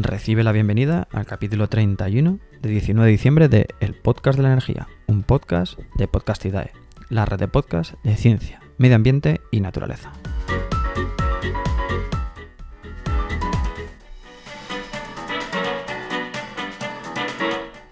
Recibe 0.00 0.44
la 0.44 0.52
bienvenida 0.52 1.08
al 1.10 1.26
capítulo 1.26 1.68
31 1.68 2.38
de 2.62 2.68
19 2.68 3.04
de 3.04 3.10
diciembre 3.10 3.48
de 3.48 3.66
El 3.80 3.94
Podcast 3.94 4.36
de 4.36 4.44
la 4.44 4.50
Energía, 4.50 4.86
un 5.08 5.24
podcast 5.24 5.76
de 5.96 6.06
Podcastidae, 6.06 6.70
la 7.08 7.24
red 7.24 7.40
de 7.40 7.48
podcast 7.48 7.94
de 8.04 8.14
ciencia, 8.14 8.60
medio 8.76 8.94
ambiente 8.94 9.40
y 9.50 9.58
naturaleza. 9.58 10.12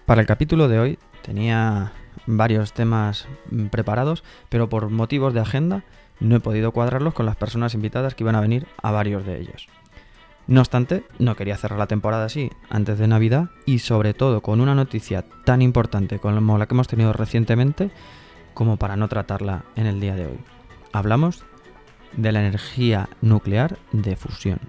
Para 0.05 0.21
el 0.21 0.27
capítulo 0.27 0.69
de 0.69 0.79
hoy 0.79 0.99
tenía 1.23 1.91
varios 2.25 2.71
temas 2.71 3.27
mm, 3.51 3.65
preparados, 3.65 4.23
pero 4.47 4.69
por 4.69 4.89
motivos 4.89 5.33
de 5.33 5.41
agenda 5.41 5.83
no 6.21 6.37
he 6.37 6.39
podido 6.39 6.71
cuadrarlos 6.71 7.13
con 7.13 7.25
las 7.25 7.35
personas 7.35 7.73
invitadas 7.73 8.15
que 8.15 8.23
iban 8.23 8.35
a 8.35 8.41
venir 8.41 8.65
a 8.81 8.91
varios 8.91 9.25
de 9.25 9.41
ellos. 9.41 9.67
No 10.47 10.61
obstante, 10.61 11.03
no 11.19 11.35
quería 11.35 11.57
cerrar 11.57 11.77
la 11.77 11.87
temporada 11.87 12.23
así, 12.23 12.49
antes 12.69 12.97
de 12.97 13.07
Navidad, 13.09 13.49
y 13.65 13.79
sobre 13.79 14.13
todo 14.13 14.41
con 14.41 14.61
una 14.61 14.75
noticia 14.75 15.25
tan 15.43 15.61
importante 15.61 16.19
como 16.19 16.57
la 16.57 16.67
que 16.67 16.73
hemos 16.73 16.87
tenido 16.87 17.11
recientemente, 17.11 17.91
como 18.53 18.77
para 18.77 18.95
no 18.95 19.09
tratarla 19.09 19.65
en 19.75 19.87
el 19.87 19.99
día 19.99 20.15
de 20.15 20.27
hoy. 20.27 20.39
Hablamos 20.93 21.43
de 22.15 22.31
la 22.31 22.39
energía 22.39 23.09
nuclear 23.21 23.77
de 23.91 24.15
fusión. 24.15 24.59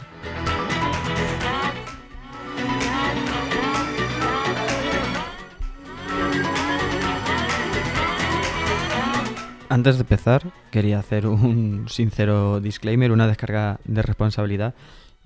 Antes 9.68 9.96
de 9.96 10.00
empezar, 10.00 10.50
quería 10.72 10.98
hacer 10.98 11.28
un 11.28 11.86
sincero 11.88 12.58
disclaimer, 12.58 13.12
una 13.12 13.28
descarga 13.28 13.78
de 13.84 14.02
responsabilidad 14.02 14.74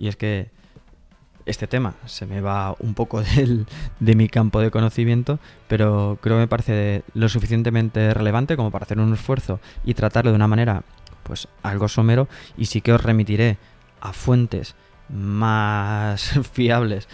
y 0.02 0.08
es 0.08 0.16
que 0.16 0.50
este 1.46 1.68
tema 1.68 1.94
se 2.06 2.26
me 2.26 2.40
va 2.40 2.74
un 2.80 2.94
poco 2.94 3.22
de 4.00 4.14
mi 4.16 4.28
campo 4.28 4.60
de 4.60 4.72
conocimiento, 4.72 5.38
pero 5.68 6.18
creo 6.20 6.36
que 6.36 6.40
me 6.40 6.48
parece 6.48 7.04
lo 7.14 7.28
suficientemente 7.28 8.12
relevante 8.12 8.56
como 8.56 8.72
para 8.72 8.82
hacer 8.82 8.98
un 8.98 9.14
esfuerzo 9.14 9.60
y 9.84 9.94
tratarlo 9.94 10.32
de 10.32 10.36
una 10.36 10.48
manera 10.48 10.82
pues 11.22 11.46
algo 11.62 11.86
somero 11.86 12.26
y 12.56 12.64
sí 12.64 12.80
que 12.80 12.92
os 12.92 13.00
remitiré 13.00 13.58
a 14.00 14.12
fuentes 14.12 14.74
más 15.08 16.40
fiables 16.52 17.08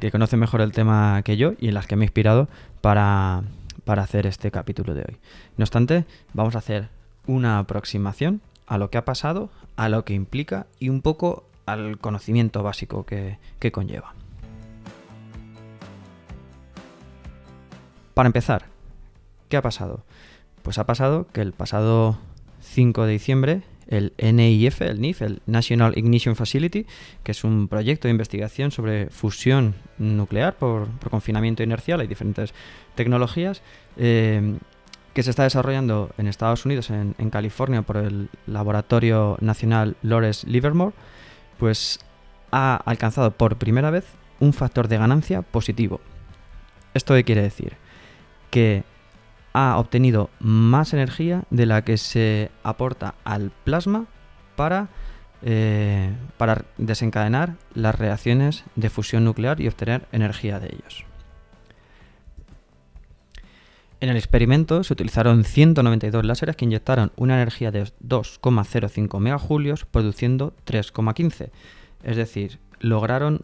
que 0.00 0.10
conocen 0.10 0.40
mejor 0.40 0.60
el 0.60 0.72
tema 0.72 1.22
que 1.22 1.36
yo 1.36 1.52
y 1.60 1.68
en 1.68 1.74
las 1.74 1.86
que 1.86 1.94
me 1.94 2.02
he 2.04 2.06
inspirado 2.06 2.48
para, 2.80 3.44
para 3.84 4.02
hacer 4.02 4.26
este 4.26 4.50
capítulo 4.50 4.94
de 4.94 5.02
hoy. 5.02 5.18
No 5.56 5.62
obstante, 5.62 6.04
vamos 6.32 6.56
a 6.56 6.58
hacer 6.58 6.88
una 7.28 7.60
aproximación 7.60 8.40
a 8.66 8.76
lo 8.76 8.90
que 8.90 8.98
ha 8.98 9.04
pasado, 9.04 9.50
a 9.76 9.88
lo 9.88 10.04
que 10.04 10.14
implica 10.14 10.66
y 10.80 10.88
un 10.88 11.00
poco 11.00 11.44
al 11.66 11.98
conocimiento 11.98 12.62
básico 12.62 13.04
que, 13.04 13.38
conlleva. 13.72 14.14
Para 18.14 18.26
empezar, 18.26 18.66
¿qué 19.48 19.56
ha 19.56 19.62
pasado? 19.62 20.04
Pues 20.62 20.78
ha 20.78 20.86
pasado 20.86 21.26
que 21.32 21.40
el 21.40 21.52
pasado 21.52 22.18
5 22.60 23.06
de 23.06 23.12
diciembre 23.12 23.62
el 23.88 24.12
NIF, 24.18 24.80
el 24.82 25.00
NIF, 25.00 25.22
el 25.22 25.42
National 25.46 25.96
Ignition 25.96 26.36
Facility, 26.36 26.86
que 27.22 27.32
es 27.32 27.44
un 27.44 27.68
proyecto 27.68 28.08
de 28.08 28.12
investigación 28.12 28.70
sobre 28.70 29.10
fusión 29.10 29.74
nuclear 29.98 30.56
por, 30.56 30.88
confinamiento 31.10 31.62
inercial, 31.62 32.00
hay 32.00 32.06
diferentes 32.06 32.54
tecnologías, 32.94 33.62
eh, 33.96 34.58
que 35.12 35.22
se 35.22 35.30
está 35.30 35.44
desarrollando 35.44 36.10
en 36.18 36.26
Estados 36.26 36.64
Unidos, 36.64 36.90
en, 36.90 37.14
en, 37.18 37.30
California, 37.30 37.82
por 37.82 37.98
el 37.98 38.30
Laboratorio 38.46 39.36
Nacional 39.40 39.96
Lawrence 40.02 40.48
Livermore, 40.48 40.94
pues 41.64 41.98
ha 42.50 42.76
alcanzado 42.76 43.30
por 43.30 43.56
primera 43.56 43.88
vez 43.88 44.04
un 44.38 44.52
factor 44.52 44.86
de 44.86 44.98
ganancia 44.98 45.40
positivo. 45.40 45.98
¿Esto 46.92 47.14
qué 47.14 47.24
quiere 47.24 47.40
decir? 47.40 47.78
Que 48.50 48.84
ha 49.54 49.78
obtenido 49.78 50.28
más 50.40 50.92
energía 50.92 51.44
de 51.48 51.64
la 51.64 51.82
que 51.82 51.96
se 51.96 52.50
aporta 52.64 53.14
al 53.24 53.50
plasma 53.50 54.04
para, 54.56 54.88
eh, 55.40 56.12
para 56.36 56.66
desencadenar 56.76 57.54
las 57.72 57.94
reacciones 57.94 58.64
de 58.76 58.90
fusión 58.90 59.24
nuclear 59.24 59.58
y 59.62 59.68
obtener 59.68 60.06
energía 60.12 60.60
de 60.60 60.66
ellos. 60.66 61.06
En 64.04 64.10
el 64.10 64.18
experimento 64.18 64.84
se 64.84 64.92
utilizaron 64.92 65.44
192 65.44 66.26
láseres 66.26 66.56
que 66.56 66.66
inyectaron 66.66 67.10
una 67.16 67.36
energía 67.36 67.70
de 67.70 67.84
2,05 68.06 69.18
megajulios 69.18 69.86
produciendo 69.86 70.52
3,15. 70.66 71.48
Es 72.02 72.16
decir, 72.18 72.58
lograron 72.80 73.40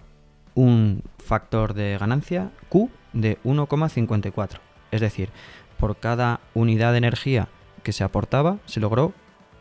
un 0.54 1.02
factor 1.16 1.72
de 1.72 1.96
ganancia 1.96 2.50
Q 2.68 2.90
de 3.14 3.38
1,54. 3.42 4.60
Es 4.90 5.00
decir, 5.00 5.30
por 5.78 5.96
cada 5.96 6.40
unidad 6.52 6.92
de 6.92 6.98
energía 6.98 7.48
que 7.82 7.94
se 7.94 8.04
aportaba 8.04 8.58
se 8.66 8.80
logró 8.80 9.14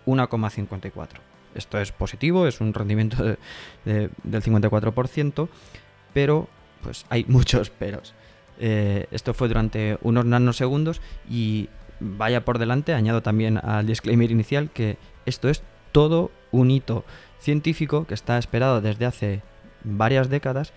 1,54. 0.05 1.07
Esto 1.55 1.79
es 1.79 1.93
positivo, 1.93 2.45
es 2.45 2.59
un 2.59 2.73
rendimiento 2.73 3.23
del 3.85 4.09
54%, 4.25 5.47
pero 6.13 6.49
pues 6.83 7.05
hay 7.07 7.23
muchos 7.29 7.69
peros. 7.69 8.13
Eh, 8.59 9.07
esto 9.11 9.33
fue 9.33 9.47
durante 9.47 9.97
unos 10.01 10.25
nanosegundos 10.25 11.01
y 11.29 11.69
vaya 11.99 12.45
por 12.45 12.59
delante, 12.59 12.93
añado 12.93 13.21
también 13.21 13.57
al 13.57 13.85
disclaimer 13.85 14.31
inicial 14.31 14.69
que 14.69 14.97
esto 15.25 15.49
es 15.49 15.63
todo 15.91 16.31
un 16.51 16.71
hito 16.71 17.05
científico 17.39 18.05
que 18.05 18.13
está 18.13 18.37
esperado 18.37 18.81
desde 18.81 19.05
hace 19.05 19.41
varias 19.83 20.29
décadas 20.29 20.73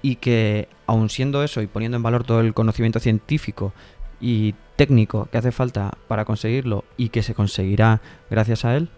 y 0.00 0.16
que 0.16 0.68
aun 0.86 1.10
siendo 1.10 1.42
eso 1.42 1.62
y 1.62 1.66
poniendo 1.66 1.96
en 1.96 2.02
valor 2.02 2.24
todo 2.24 2.40
el 2.40 2.54
conocimiento 2.54 3.00
científico 3.00 3.72
y 4.20 4.54
técnico 4.76 5.28
que 5.30 5.38
hace 5.38 5.52
falta 5.52 5.92
para 6.08 6.24
conseguirlo 6.24 6.84
y 6.96 7.08
que 7.10 7.22
se 7.22 7.34
conseguirá 7.34 8.00
gracias 8.30 8.64
a 8.64 8.76
él, 8.76 8.88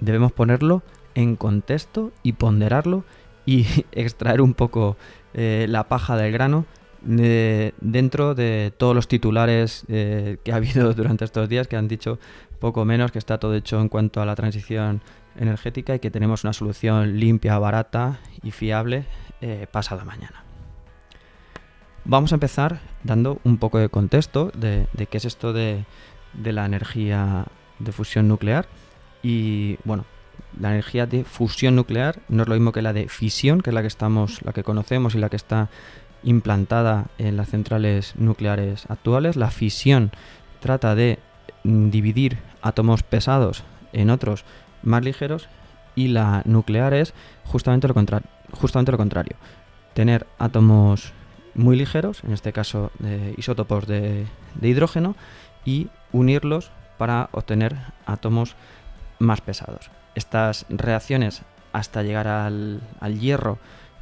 debemos 0.00 0.32
ponerlo 0.32 0.82
en 1.14 1.36
contexto 1.36 2.12
y 2.22 2.32
ponderarlo 2.32 3.04
y 3.46 3.66
extraer 3.92 4.40
un 4.40 4.54
poco 4.54 4.96
eh, 5.32 5.66
la 5.68 5.84
paja 5.84 6.16
del 6.16 6.32
grano 6.32 6.66
dentro 7.04 8.34
de 8.34 8.72
todos 8.76 8.94
los 8.94 9.08
titulares 9.08 9.84
eh, 9.88 10.38
que 10.44 10.52
ha 10.52 10.56
habido 10.56 10.94
durante 10.94 11.24
estos 11.24 11.48
días 11.48 11.68
que 11.68 11.76
han 11.76 11.88
dicho 11.88 12.18
poco 12.58 12.84
menos 12.84 13.12
que 13.12 13.18
está 13.18 13.38
todo 13.38 13.54
hecho 13.54 13.80
en 13.80 13.88
cuanto 13.88 14.22
a 14.22 14.26
la 14.26 14.34
transición 14.34 15.02
energética 15.36 15.94
y 15.94 15.98
que 15.98 16.10
tenemos 16.10 16.44
una 16.44 16.52
solución 16.52 17.18
limpia, 17.18 17.58
barata 17.58 18.20
y 18.42 18.52
fiable 18.52 19.04
eh, 19.40 19.66
pasado 19.70 20.04
mañana. 20.04 20.44
Vamos 22.06 22.32
a 22.32 22.36
empezar 22.36 22.80
dando 23.02 23.38
un 23.44 23.58
poco 23.58 23.78
de 23.78 23.88
contexto 23.88 24.50
de, 24.54 24.86
qué 25.10 25.16
es 25.16 25.24
esto 25.24 25.52
de, 25.52 25.84
de, 26.34 26.52
la 26.52 26.66
energía 26.66 27.46
de 27.78 27.92
fusión 27.92 28.28
nuclear. 28.28 28.66
Y 29.22 29.78
bueno, 29.84 30.04
la 30.60 30.70
energía 30.70 31.06
de 31.06 31.24
fusión 31.24 31.76
nuclear 31.76 32.20
no 32.28 32.42
es 32.42 32.48
lo 32.48 32.54
mismo 32.54 32.72
que 32.72 32.82
la 32.82 32.92
de 32.92 33.08
fisión, 33.08 33.60
que 33.60 33.70
es 33.70 33.74
la 33.74 33.80
que 33.80 33.88
estamos, 33.88 34.42
la 34.42 34.52
que 34.52 34.62
conocemos 34.62 35.14
y 35.14 35.18
la 35.18 35.30
que 35.30 35.36
está 35.36 35.68
implantada 36.24 37.06
en 37.18 37.36
las 37.36 37.50
centrales 37.50 38.14
nucleares 38.16 38.86
actuales. 38.88 39.36
La 39.36 39.50
fisión 39.50 40.10
trata 40.60 40.94
de 40.94 41.18
dividir 41.62 42.38
átomos 42.62 43.02
pesados 43.02 43.64
en 43.92 44.10
otros 44.10 44.44
más 44.82 45.04
ligeros 45.04 45.48
y 45.94 46.08
la 46.08 46.42
nuclear 46.44 46.94
es 46.94 47.14
justamente 47.44 47.88
lo, 47.88 47.94
justamente 48.52 48.92
lo 48.92 48.98
contrario. 48.98 49.36
Tener 49.94 50.26
átomos 50.38 51.12
muy 51.54 51.76
ligeros, 51.76 52.24
en 52.24 52.32
este 52.32 52.52
caso 52.52 52.90
de 52.98 53.34
isótopos 53.36 53.86
de, 53.86 54.26
hidrógeno, 54.60 55.14
y 55.64 55.88
unirlos 56.12 56.70
para 56.98 57.28
obtener 57.32 57.76
átomos 58.06 58.56
más 59.18 59.40
pesados. 59.40 59.90
Estas 60.14 60.66
reacciones 60.68 61.42
hasta 61.72 62.02
llegar 62.02 62.28
al 62.28 63.20
hierro 63.20 63.58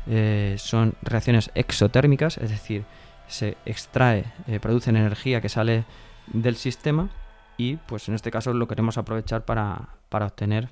eh, 0.07 0.57
son 0.59 0.95
reacciones 1.03 1.51
exotérmicas, 1.55 2.39
es 2.39 2.51
decir, 2.51 2.85
se 3.29 3.57
extrae, 3.65 4.25
eh, 4.47 4.59
producen 4.61 4.97
energía 4.97 5.41
que 5.41 5.49
sale 5.49 5.85
del 6.27 6.57
sistema 6.57 7.11
y 7.57 7.77
pues 7.77 8.09
en 8.09 8.15
este 8.15 8.31
caso 8.31 8.53
lo 8.53 8.67
queremos 8.69 8.99
aprovechar 8.99 9.45
para, 9.45 9.91
para 10.09 10.27
obtener 10.27 10.71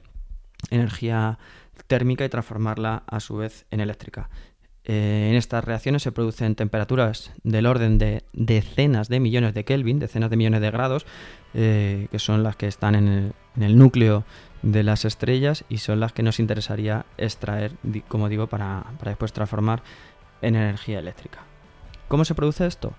energía 0.70 1.38
térmica 1.86 2.24
y 2.24 2.28
transformarla 2.28 3.04
a 3.06 3.20
su 3.20 3.36
vez 3.36 3.66
en 3.70 3.80
eléctrica. 3.80 4.28
Eh, 4.84 5.28
en 5.30 5.36
estas 5.36 5.64
reacciones 5.64 6.02
se 6.02 6.10
producen 6.10 6.54
temperaturas 6.56 7.32
del 7.44 7.66
orden 7.66 7.98
de 7.98 8.24
decenas 8.32 9.08
de 9.08 9.20
millones 9.20 9.54
de 9.54 9.64
Kelvin, 9.64 9.98
decenas 9.98 10.30
de 10.30 10.36
millones 10.36 10.60
de 10.60 10.70
grados, 10.70 11.06
que 11.52 12.18
son 12.18 12.42
las 12.42 12.56
que 12.56 12.68
están 12.68 12.94
en 12.94 13.34
el, 13.60 13.78
núcleo 13.78 14.24
de 14.62 14.82
las 14.82 15.04
estrellas 15.04 15.64
y 15.68 15.78
son 15.78 16.00
las 16.00 16.12
que 16.12 16.22
nos 16.22 16.38
interesaría 16.38 17.06
extraer, 17.16 17.72
como 18.08 18.28
digo, 18.28 18.46
para, 18.46 18.84
después 19.04 19.32
transformar 19.32 19.82
en 20.42 20.56
energía 20.56 20.98
eléctrica. 20.98 21.40
¿Cómo 22.08 22.24
se 22.24 22.34
produce 22.34 22.66
esto? 22.66 22.94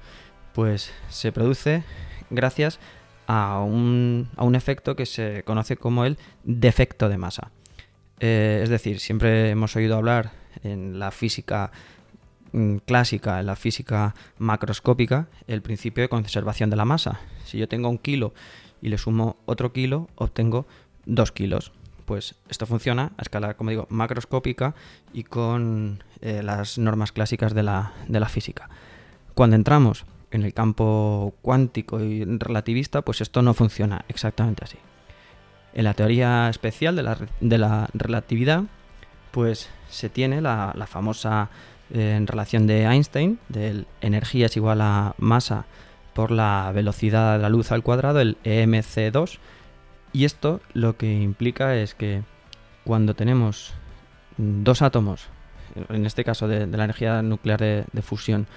Pues 0.53 0.91
se 1.09 1.31
produce 1.31 1.83
gracias 2.29 2.79
a 3.27 3.59
un, 3.59 4.29
a 4.35 4.43
un 4.43 4.55
efecto 4.55 4.95
que 4.95 5.05
se 5.05 5.43
conoce 5.43 5.77
como 5.77 6.05
el 6.05 6.17
defecto 6.43 7.09
de 7.09 7.17
masa. 7.17 7.51
Eh, 8.19 8.61
es 8.63 8.69
decir, 8.69 8.99
siempre 8.99 9.49
hemos 9.49 9.75
oído 9.75 9.97
hablar 9.97 10.31
en 10.63 10.99
la 10.99 11.11
física 11.11 11.71
mm, 12.51 12.77
clásica, 12.77 13.39
en 13.39 13.47
la 13.47 13.55
física 13.55 14.15
macroscópica, 14.37 15.27
el 15.47 15.61
principio 15.61 16.03
de 16.03 16.09
conservación 16.09 16.69
de 16.69 16.75
la 16.75 16.85
masa. 16.85 17.19
Si 17.45 17.57
yo 17.57 17.67
tengo 17.67 17.89
un 17.89 17.97
kilo 17.97 18.33
y 18.81 18.89
le 18.89 18.97
sumo 18.97 19.37
otro 19.45 19.73
kilo, 19.73 20.07
obtengo 20.15 20.67
dos 21.11 21.31
kilos. 21.31 21.71
Pues 22.05 22.35
esto 22.49 22.65
funciona 22.65 23.11
a 23.17 23.21
escala, 23.21 23.53
como 23.53 23.69
digo, 23.69 23.87
macroscópica 23.89 24.73
y 25.13 25.23
con 25.23 26.03
eh, 26.21 26.41
las 26.43 26.77
normas 26.77 27.11
clásicas 27.11 27.53
de 27.53 27.63
la, 27.63 27.93
de 28.07 28.19
la 28.19 28.27
física. 28.27 28.69
Cuando 29.33 29.55
entramos 29.55 30.05
en 30.31 30.43
el 30.43 30.53
campo 30.53 31.33
cuántico 31.41 31.99
y 31.99 32.25
relativista, 32.25 33.01
pues 33.01 33.21
esto 33.21 33.41
no 33.41 33.53
funciona 33.53 34.05
exactamente 34.07 34.63
así. 34.63 34.77
En 35.73 35.85
la 35.85 35.93
teoría 35.93 36.49
especial 36.49 36.95
de 36.95 37.03
la, 37.03 37.17
de 37.39 37.57
la 37.57 37.89
relatividad, 37.93 38.63
pues 39.31 39.69
se 39.89 40.09
tiene 40.09 40.41
la, 40.41 40.73
famosa 40.87 41.49
eh, 41.93 42.19
relación 42.25 42.67
de 42.67 42.83
Einstein, 42.83 43.39
de 43.49 43.85
energía 44.01 44.47
es 44.47 44.57
igual 44.57 44.81
a 44.81 45.15
masa 45.17 45.65
por 46.13 46.31
la 46.31 46.71
velocidad 46.73 47.37
de 47.37 47.41
la 47.41 47.49
luz 47.49 47.71
al 47.71 47.83
cuadrado, 47.83 48.19
el 48.19 48.37
EMC2, 48.43 49.39
y 50.13 50.25
esto 50.25 50.61
lo 50.73 50.97
que 50.97 51.11
implica 51.21 51.75
es 51.75 51.95
que 51.95 52.23
cuando 52.83 53.13
tenemos 53.15 53.73
dos 54.37 54.81
átomos, 54.81 55.27
en 55.89 56.05
este 56.05 56.23
caso 56.23 56.47
de, 56.47 56.67
la 56.67 56.83
energía 56.83 57.21
nuclear 57.21 57.59
de, 57.59 58.01
fusión, 58.01 58.47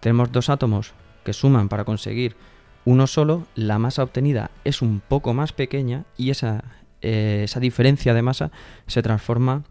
tenemos 0.00 0.32
dos 0.32 0.48
átomos 0.48 0.92
que 1.24 1.32
suman 1.32 1.68
para 1.68 1.84
conseguir 1.84 2.36
uno 2.84 3.06
solo, 3.06 3.46
la 3.54 3.78
masa 3.78 4.02
obtenida 4.02 4.50
es 4.64 4.82
un 4.82 5.00
poco 5.00 5.34
más 5.34 5.52
pequeña 5.52 6.04
y 6.16 6.30
esa, 6.30 6.64
eh, 7.00 7.42
esa 7.44 7.60
diferencia 7.60 8.12
de 8.12 8.22
masa 8.22 8.50
se 8.86 9.02
transforma 9.02 9.62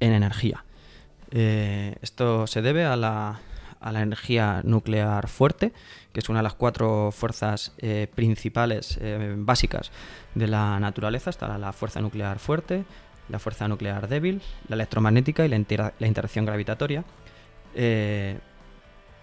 en 0.00 0.12
energía. 0.12 0.64
Eh, 1.30 1.96
esto 2.02 2.46
se 2.46 2.60
debe 2.60 2.84
a 2.84 2.96
la, 2.96 3.40
energía 3.92 4.60
nuclear 4.64 5.28
fuerte, 5.28 5.72
que 6.12 6.20
es 6.20 6.28
una 6.28 6.40
de 6.40 6.44
las 6.44 6.54
cuatro 6.54 7.10
fuerzas 7.12 7.72
eh, 7.78 8.08
principales, 8.14 8.98
eh, 9.00 9.34
básicas 9.36 9.90
de 10.34 10.46
la 10.46 10.78
naturaleza. 10.80 11.30
Está 11.30 11.58
la 11.58 11.72
fuerza 11.72 12.00
nuclear 12.00 12.38
fuerte, 12.38 12.84
la 13.28 13.38
fuerza 13.38 13.68
nuclear 13.68 14.08
débil, 14.08 14.42
la 14.68 14.76
electromagnética 14.76 15.44
y 15.44 15.48
la, 15.48 15.92
la 15.98 16.06
interacción 16.06 16.44
gravitatoria. 16.44 17.04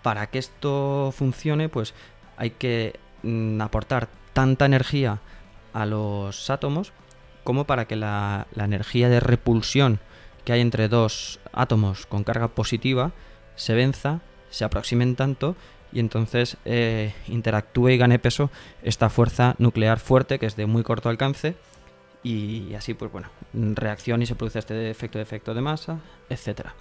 para 0.01 0.27
que 0.27 0.39
esto 0.39 1.13
funcione, 1.15 1.69
pues 1.69 1.93
hay 2.37 2.51
que 2.51 2.99
mm, 3.23 3.61
aportar 3.61 4.09
tanta 4.33 4.65
energía 4.65 5.19
a 5.73 5.85
los 5.85 6.49
átomos 6.49 6.91
como 7.43 7.65
para 7.65 7.85
que 7.85 7.95
la 7.95 8.47
energía 8.55 9.09
de 9.09 9.19
repulsión 9.19 9.99
que 10.43 10.53
hay 10.53 10.61
entre 10.61 10.87
dos 10.87 11.39
átomos 11.53 12.05
con 12.05 12.23
carga 12.23 12.49
positiva 12.49 13.11
se 13.55 13.73
venza, 13.73 14.21
se 14.51 14.63
aproximen 14.63 15.15
tanto 15.15 15.55
y 15.91 15.99
entonces 15.99 16.57
eh, 16.65 17.13
interactúe 17.27 17.89
y 17.89 17.97
gane 17.97 18.19
peso 18.19 18.49
esta 18.83 19.09
fuerza 19.09 19.55
nuclear 19.57 19.99
fuerte 19.99 20.39
que 20.39 20.45
es 20.45 20.55
de 20.55 20.65
muy 20.65 20.83
corto 20.83 21.09
alcance 21.09 21.55
y 22.23 22.75
así 22.75 22.93
pues 22.93 23.11
bueno, 23.11 23.29
reacciona 23.53 24.23
y 24.23 24.27
se 24.27 24.35
produce 24.35 24.59
este 24.59 24.91
efecto 24.91 25.17
de 25.17 25.23
efecto 25.23 25.55
de 25.55 25.61
masa, 25.61 25.99
etcétera. 26.29 26.75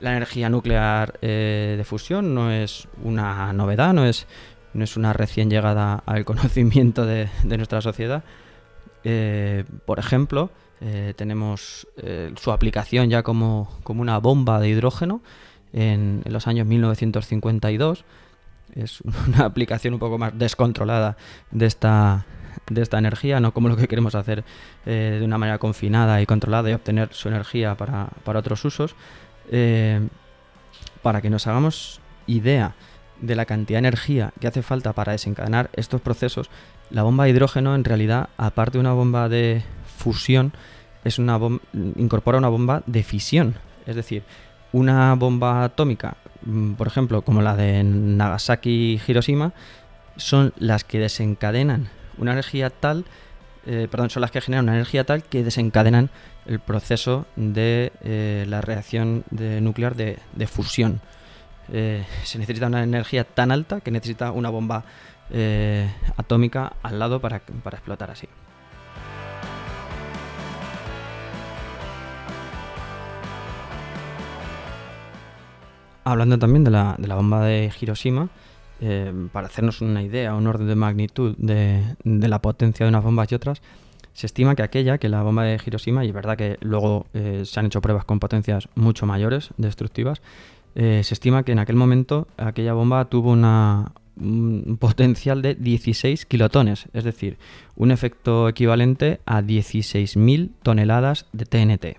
La 0.00 0.10
energía 0.10 0.50
nuclear 0.50 1.18
eh, 1.22 1.74
de 1.76 1.84
fusión 1.84 2.34
no 2.34 2.50
es 2.50 2.88
una 3.04 3.52
novedad, 3.52 3.94
no 3.94 4.04
es, 4.04 4.26
no 4.72 4.82
es 4.82 4.96
una 4.96 5.12
recién 5.12 5.50
llegada 5.50 6.02
al 6.04 6.24
conocimiento 6.24 7.06
de, 7.06 7.28
nuestra 7.44 7.80
sociedad. 7.80 8.24
Eh, 9.04 9.64
por 9.86 10.00
ejemplo, 10.00 10.50
tenemos 11.16 11.86
su 12.36 12.52
aplicación 12.52 13.08
ya 13.08 13.22
como, 13.22 13.70
una 13.86 14.18
bomba 14.18 14.60
de 14.60 14.68
hidrógeno 14.68 15.22
en, 15.74 16.22
los 16.24 16.46
años 16.46 16.66
1952. 16.66 18.04
Es 18.74 19.02
una 19.28 19.44
aplicación 19.44 19.94
un 19.94 20.00
poco 20.00 20.16
más 20.16 20.36
descontrolada 20.38 21.16
de 21.50 21.66
esta, 21.66 22.24
de 22.70 22.80
esta 22.80 22.98
energía, 22.98 23.40
no 23.40 23.52
como 23.52 23.68
lo 23.68 23.76
que 23.76 23.88
queremos 23.88 24.14
hacer 24.14 24.44
eh, 24.86 25.18
de 25.18 25.24
una 25.24 25.36
manera 25.36 25.58
confinada 25.58 26.22
y 26.22 26.26
controlada 26.26 26.70
y 26.70 26.72
obtener 26.72 27.10
su 27.12 27.28
energía 27.28 27.74
para, 27.76 28.08
otros 28.24 28.64
usos. 28.64 28.94
para 31.02 31.20
que 31.20 31.28
nos 31.28 31.46
hagamos 31.46 32.00
idea 32.26 32.74
de 33.20 33.36
la 33.36 33.44
cantidad 33.44 33.76
de 33.80 33.88
energía 33.88 34.32
que 34.40 34.46
hace 34.46 34.62
falta 34.62 34.92
para 34.92 35.12
desencadenar 35.12 35.70
estos 35.74 36.00
procesos, 36.00 36.50
la 36.90 37.02
bomba 37.02 37.24
de 37.24 37.30
hidrógeno 37.30 37.74
en 37.74 37.84
realidad, 37.84 38.28
aparte 38.36 38.78
de 38.78 38.80
una 38.80 38.92
bomba 38.92 39.28
de 39.28 39.62
fusión 39.96 40.52
es 41.04 41.18
una 41.18 41.38
incorpora 41.96 42.38
una 42.38 42.48
bomba 42.48 42.82
de 42.86 43.02
fisión. 43.02 43.54
Es 43.86 43.96
decir, 43.96 44.22
una 44.74 45.14
bomba 45.14 45.62
atómica, 45.62 46.16
mm, 46.44 46.72
por 46.72 46.88
ejemplo, 46.88 47.22
como 47.22 47.42
la 47.42 47.54
de 47.54 47.84
Nagasaki 47.84 48.70
y 48.94 49.00
Hiroshima, 49.06 49.52
son 50.16 50.52
las 50.58 50.82
que 50.82 50.98
desencadenan 50.98 51.88
una 52.18 52.32
energía 52.32 52.70
tal, 52.70 53.04
eh, 53.66 53.86
perdón, 53.88 54.10
son 54.10 54.20
las 54.20 54.32
que 54.32 54.40
generan 54.40 54.64
una 54.64 54.74
energía 54.74 55.04
tal 55.04 55.22
que 55.22 55.44
desencadenan 55.44 56.10
el 56.46 56.58
proceso 56.58 57.24
de 57.36 57.92
eh, 58.02 58.46
la 58.48 58.62
reacción 58.62 59.22
nuclear 59.30 59.94
de, 59.94 60.18
fusión. 60.48 61.00
Eh, 61.72 62.04
se 62.24 62.38
necesita 62.40 62.66
una 62.66 62.82
energía 62.82 63.22
tan 63.22 63.52
alta 63.52 63.80
que 63.80 63.92
necesita 63.92 64.32
una 64.32 64.50
bomba 64.50 64.84
atómica 66.16 66.74
al 66.82 66.98
lado 66.98 67.20
para 67.20 67.36
explotar 67.36 68.10
así. 68.10 68.28
Hablando 76.04 76.38
también 76.38 76.64
de 76.64 76.70
la, 76.70 76.96
bomba 77.14 77.44
de 77.44 77.72
Hiroshima, 77.80 78.28
eh, 78.80 79.10
para 79.32 79.46
hacernos 79.46 79.80
una 79.80 80.02
idea, 80.02 80.34
un 80.34 80.46
orden 80.46 80.68
de 80.68 80.74
magnitud 80.74 81.34
de, 81.38 81.82
la 82.04 82.40
potencia 82.40 82.84
de 82.84 82.90
unas 82.90 83.02
bombas 83.02 83.32
y 83.32 83.34
otras, 83.34 83.62
se 84.12 84.26
estima 84.26 84.54
que 84.54 84.62
aquella, 84.62 84.98
que 84.98 85.08
la 85.08 85.22
bomba 85.22 85.44
de 85.44 85.58
Hiroshima, 85.64 86.04
y 86.04 86.08
es 86.08 86.14
verdad 86.14 86.36
que 86.36 86.58
luego 86.60 87.06
eh, 87.14 87.42
se 87.46 87.58
han 87.58 87.66
hecho 87.66 87.80
pruebas 87.80 88.04
con 88.04 88.20
potencias 88.20 88.68
mucho 88.74 89.06
mayores, 89.06 89.50
destructivas, 89.56 90.20
eh, 90.74 91.00
se 91.02 91.14
estima 91.14 91.42
que 91.42 91.52
en 91.52 91.58
aquel 91.58 91.76
momento 91.76 92.28
aquella 92.36 92.74
bomba 92.74 93.06
tuvo 93.06 93.30
una, 93.30 93.92
un 94.16 94.76
potencial 94.78 95.40
de 95.40 95.54
16 95.54 96.26
kilotones, 96.26 96.86
es 96.92 97.04
decir, 97.04 97.38
un 97.76 97.90
efecto 97.90 98.48
equivalente 98.48 99.20
a 99.24 99.40
16.000 99.40 100.50
toneladas 100.62 101.26
de 101.32 101.46
TNT. 101.46 101.96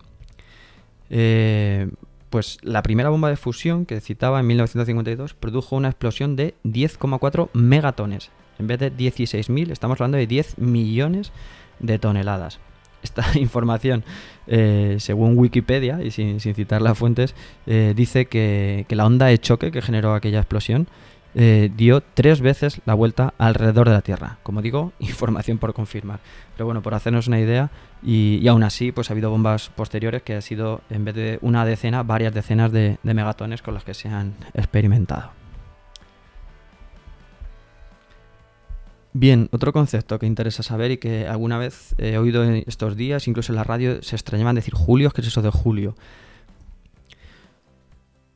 Pues 2.35 2.57
la 2.63 2.83
primera 2.83 3.07
bomba 3.07 3.29
de 3.29 3.37
fusión 3.37 3.85
que 3.85 4.01
citaba 4.01 4.41
en 4.41 4.47
1952 4.47 5.35
produjo 5.35 5.77
una 5.77 5.87
explosión 5.87 6.35
de 6.35 6.53
10,4 6.65 7.47
megatones. 7.53 8.29
En 8.59 8.67
vez 8.67 8.77
de 8.77 8.91
16.000, 8.91 9.71
estamos 9.71 10.01
hablando 10.01 10.17
de 10.17 10.27
10 10.27 10.57
millones 10.57 11.31
de 11.79 11.97
toneladas. 11.97 12.59
Esta 13.03 13.23
información, 13.39 14.03
eh, 14.47 14.97
según 14.99 15.37
Wikipedia, 15.37 16.03
y 16.03 16.11
sin, 16.11 16.41
citar 16.41 16.81
las 16.81 16.97
fuentes, 16.97 17.35
eh, 17.67 17.93
dice 17.95 18.25
que, 18.25 18.85
la 18.89 19.05
onda 19.05 19.27
de 19.27 19.37
choque 19.37 19.71
que 19.71 19.81
generó 19.81 20.13
aquella 20.13 20.39
explosión 20.39 20.89
eh, 21.37 21.69
dio 21.75 22.01
tres 22.01 22.39
veces 22.39 22.79
la 22.85 22.93
vuelta 22.93 23.33
alrededor 23.37 23.89
de 23.89 23.95
la 23.95 24.01
Tierra. 24.01 24.37
Como 24.41 24.61
digo, 24.61 24.93
información 24.99 25.57
por 25.57 25.73
confirmar. 25.73 26.19
Pero 26.53 26.65
bueno, 26.65 26.81
por 26.81 26.93
hacernos 26.93 27.27
una 27.27 27.39
idea, 27.39 27.69
y, 28.01 28.47
aún 28.47 28.63
así, 28.63 28.91
pues 28.91 29.09
ha 29.09 29.13
habido 29.13 29.29
bombas 29.29 29.69
posteriores 29.69 30.23
que 30.23 30.35
ha 30.35 30.41
sido, 30.41 30.81
en 30.89 31.03
vez 31.03 31.15
de 31.15 31.39
una 31.41 31.65
decena, 31.65 32.03
varias 32.03 32.33
decenas 32.33 32.71
de, 32.71 32.97
megatones 33.03 33.61
con 33.61 33.73
las 33.73 33.83
que 33.83 33.93
se 33.93 34.07
han 34.07 34.33
experimentado. 34.53 35.31
Bien, 39.11 39.49
otro 39.51 39.73
concepto 39.73 40.19
que 40.19 40.25
interesa 40.25 40.61
saber 40.61 40.91
y 40.91 40.97
que 40.97 41.27
alguna 41.27 41.57
vez 41.57 41.95
he 41.97 42.17
oído 42.17 42.43
en 42.43 42.63
estos 42.67 42.95
días, 42.95 43.27
incluso 43.27 43.51
en 43.51 43.55
la 43.55 43.63
radio, 43.63 44.01
se 44.03 44.15
extrañaban 44.15 44.55
decir 44.55 44.73
Julio, 44.73 45.11
¿qué 45.11 45.21
es 45.21 45.27
eso 45.27 45.41
de 45.41 45.49
Julio? 45.49 45.95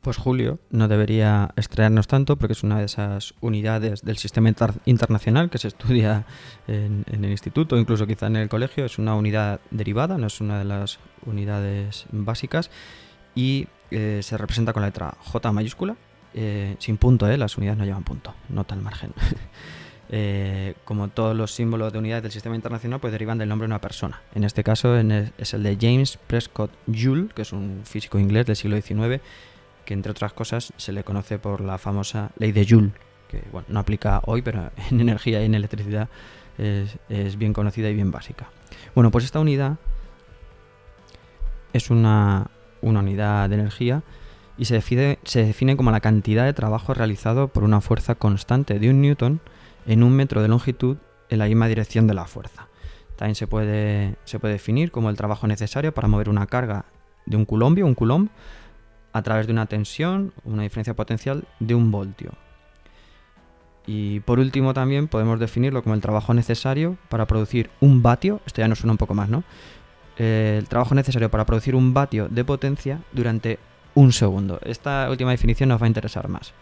Pues 0.02 0.16
Julio 0.18 0.60
no 0.70 0.88
debería 0.88 1.50
extraernos 1.58 2.08
tanto 2.08 2.38
porque 2.38 2.54
es 2.54 2.64
una 2.64 2.80
de 2.80 2.86
esas 2.86 3.34
unidades 3.42 4.02
del 4.02 4.18
sistema 4.18 4.54
internacional 4.86 5.50
que 5.50 5.58
se 5.58 5.68
estudia 5.68 6.26
en, 6.68 7.06
el 7.12 7.26
instituto, 7.26 7.78
incluso 7.78 8.08
quizá 8.08 8.28
en 8.28 8.38
el 8.38 8.50
colegio. 8.50 8.86
Es 8.86 8.98
una 8.98 9.16
unidad 9.16 9.60
derivada, 9.72 10.18
no 10.18 10.28
es 10.28 10.40
una 10.40 10.58
de 10.60 10.66
las 10.66 11.00
unidades 11.26 12.06
básicas. 12.12 12.72
y 13.36 13.68
eh, 13.92 14.20
se 14.22 14.38
representa 14.38 14.72
con 14.72 14.82
la 14.82 14.90
letra 14.90 15.16
J 15.20 15.52
mayúscula, 15.52 15.96
eh, 16.34 16.76
sin 16.80 16.98
punto, 16.98 17.28
¿eh? 17.28 17.38
las 17.38 17.58
unidades 17.58 17.80
no 17.80 17.86
llevan 17.86 18.04
punto, 18.04 18.34
nota 18.50 18.76
al 18.76 18.82
margen. 18.82 19.14
Eh, 20.12 20.74
como 20.86 21.10
todos 21.10 21.38
los 21.38 21.52
símbolos 21.52 21.94
de 21.94 22.00
unidades 22.00 22.24
del 22.24 22.32
sistema 22.32 22.56
internacional, 22.56 23.00
pues 23.00 23.14
derivan 23.14 23.38
del 23.38 23.48
nombre 23.48 23.68
de 23.68 23.74
una 23.74 23.80
persona. 23.80 24.24
En 24.34 24.44
este 24.44 24.64
caso 24.64 24.98
es 24.98 25.54
el 25.54 25.62
de 25.62 25.78
James 25.80 26.18
Prescott 26.26 26.72
Joule, 26.88 27.28
que 27.36 27.44
es 27.44 27.54
un 27.54 27.82
físico 27.84 28.18
inglés 28.18 28.48
del 28.48 28.56
siglo 28.56 28.82
XIX, 28.82 29.22
que 29.90 29.96
entre 29.96 30.12
otras 30.12 30.34
cosas 30.34 30.72
se 30.78 30.92
le 30.92 31.04
conoce 31.04 31.40
por 31.40 31.62
la 31.62 31.80
famosa 31.80 32.30
ley 32.38 32.52
de 32.52 32.64
Joule, 32.64 32.92
que 33.28 33.42
bueno, 33.52 33.66
no 33.70 33.80
aplica 33.80 34.22
hoy, 34.28 34.44
pero 34.44 34.70
en 34.92 35.02
energía 35.02 35.42
y 35.42 35.46
en 35.46 35.56
electricidad 35.56 36.10
es, 36.60 37.38
bien 37.40 37.54
conocida 37.54 37.90
y 37.90 37.96
bien 37.96 38.12
básica. 38.12 38.52
Bueno, 38.94 39.10
pues 39.10 39.26
esta 39.26 39.40
unidad 39.40 39.78
es 41.74 41.90
una, 41.90 42.52
una 42.82 43.00
unidad 43.00 43.50
de 43.50 43.56
energía 43.56 44.04
y 44.60 44.66
se 44.66 44.76
define, 44.76 45.18
se 45.24 45.44
define 45.44 45.76
como 45.76 45.90
la 45.90 46.02
cantidad 46.02 46.46
de 46.46 46.54
trabajo 46.54 46.94
realizado 46.94 47.48
por 47.48 47.64
una 47.64 47.82
fuerza 47.82 48.14
constante 48.14 48.78
de 48.78 48.92
un 48.92 49.02
newton 49.02 49.42
en 49.88 50.04
un 50.04 50.16
metro 50.16 50.44
de 50.44 50.50
longitud 50.50 50.98
en 51.30 51.40
la 51.40 51.46
misma 51.46 51.68
dirección 51.68 52.06
de 52.06 52.14
la 52.14 52.26
fuerza. 52.26 52.68
También 53.16 53.34
se 53.34 53.48
puede, 53.48 54.18
se 54.26 54.38
puede 54.38 54.54
definir 54.54 54.92
como 54.92 55.10
el 55.10 55.18
trabajo 55.18 55.48
necesario 55.48 55.96
para 55.96 56.08
mover 56.08 56.30
una 56.30 56.46
carga 56.46 56.86
de 57.26 57.38
un 57.38 57.46
culombio, 57.46 57.88
un 57.88 57.96
coulomb, 57.96 58.30
a 59.14 59.22
través 59.22 59.48
de 59.48 59.54
una 59.54 59.66
tensión, 59.66 60.34
una 60.44 60.64
diferencia 60.64 60.96
potencial 60.96 61.46
de 61.60 61.76
un 61.76 61.92
voltio. 61.92 62.32
Y 63.86 64.20
por 64.22 64.40
último 64.40 64.74
también 64.74 65.08
podemos 65.08 65.40
definirlo 65.40 65.82
como 65.82 65.96
el 65.96 66.02
trabajo 66.02 66.34
necesario 66.34 66.98
para 67.10 67.26
producir 67.26 67.70
un 67.80 68.04
vatio, 68.04 68.42
esto 68.46 68.62
ya 68.62 68.68
nos 68.68 68.80
suena 68.80 68.92
un 68.92 68.98
poco 68.98 69.16
más, 69.16 69.30
¿no? 69.30 69.44
Eh, 70.18 70.58
el 70.60 70.68
trabajo 70.68 70.94
necesario 70.94 71.32
para 71.32 71.46
producir 71.46 71.76
un 71.76 71.94
vatio 71.94 72.28
de 72.28 72.44
potencia 72.44 73.02
durante 73.14 73.58
un 73.96 74.12
segundo. 74.12 74.60
Esta 74.64 75.10
última 75.10 75.32
definición 75.32 75.70
nos 75.70 75.82
va 75.82 75.86
a 75.86 75.88
interesar 75.88 76.28
más. 76.28 76.54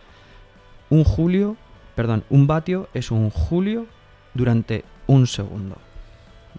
Un 0.89 1.03
julio 1.03 1.57
perdón, 1.97 2.23
un 2.29 2.45
vatio 2.45 2.89
es 2.93 3.09
un 3.09 3.31
julio 3.31 3.87
durante 4.35 4.85
un 5.07 5.25
segundo. 5.25 5.77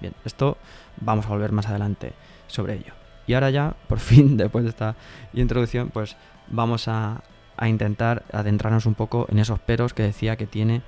Bien, 0.00 0.12
esto 0.25 0.59
vamos 1.00 1.26
a 1.26 1.28
volver 1.28 1.52
más 1.52 1.68
adelante 1.68 2.12
sobre 2.49 2.75
ello. 2.75 2.92
Y 3.28 3.35
ahora 3.35 3.50
ya, 3.50 3.76
por 3.87 4.00
fin, 4.00 4.37
después 4.37 4.64
de 4.64 4.70
esta 4.70 4.97
introducción, 5.32 5.90
pues 5.90 6.16
vamos 6.49 6.88
a, 6.88 7.23
intentar 7.62 8.25
adentrarnos 8.32 8.87
un 8.87 8.94
poco 8.94 9.26
en 9.30 9.40
esos 9.40 9.58
peros 9.58 9.92
que 9.92 10.04
decía 10.04 10.37
que 10.37 10.47
tiene, 10.47 10.82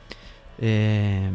eh, 0.59 1.31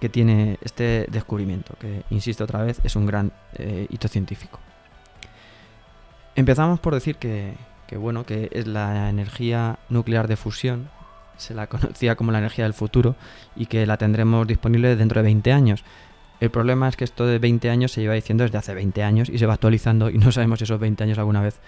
que 0.00 0.08
tiene 0.08 0.58
este 0.62 1.06
descubrimiento, 1.10 1.74
que, 1.78 2.02
insisto 2.08 2.44
otra 2.44 2.62
vez, 2.62 2.80
es 2.82 2.96
un 2.96 3.04
gran 3.04 3.32
eh, 3.54 3.86
hito 3.90 4.08
científico. 4.08 4.58
Empezamos 6.34 6.80
por 6.80 6.94
decir 6.94 7.16
que, 7.16 7.54
que, 7.86 7.98
bueno, 7.98 8.24
que 8.24 8.48
es 8.52 8.66
la 8.66 9.10
energía 9.10 9.78
nuclear 9.90 10.28
de 10.28 10.36
fusión 10.36 10.88
se 11.38 11.54
la 11.54 11.66
conocía 11.68 12.16
como 12.16 12.32
la 12.32 12.38
energía 12.38 12.64
del 12.64 12.74
futuro 12.74 13.16
y 13.56 13.66
que 13.66 13.86
la 13.86 13.96
tendremos 13.96 14.46
disponible 14.46 14.96
dentro 14.96 15.20
de 15.20 15.24
20 15.24 15.52
años. 15.52 15.84
El 16.40 16.50
problema 16.50 16.88
es 16.88 16.96
que 16.96 17.04
esto 17.04 17.26
de 17.26 17.38
20 17.38 17.68
años 17.70 17.92
se 17.92 18.00
lleva 18.00 18.14
diciendo 18.14 18.44
desde 18.44 18.58
hace 18.58 18.74
20 18.74 19.02
años 19.02 19.28
y 19.28 19.38
se 19.38 19.46
va 19.46 19.54
actualizando 19.54 20.10
y 20.10 20.18
no 20.18 20.30
sabemos 20.32 20.60
si 20.60 20.64
esos 20.64 20.78
20 20.78 21.04
años 21.04 21.18
alguna 21.18 21.42
vez 21.42 21.60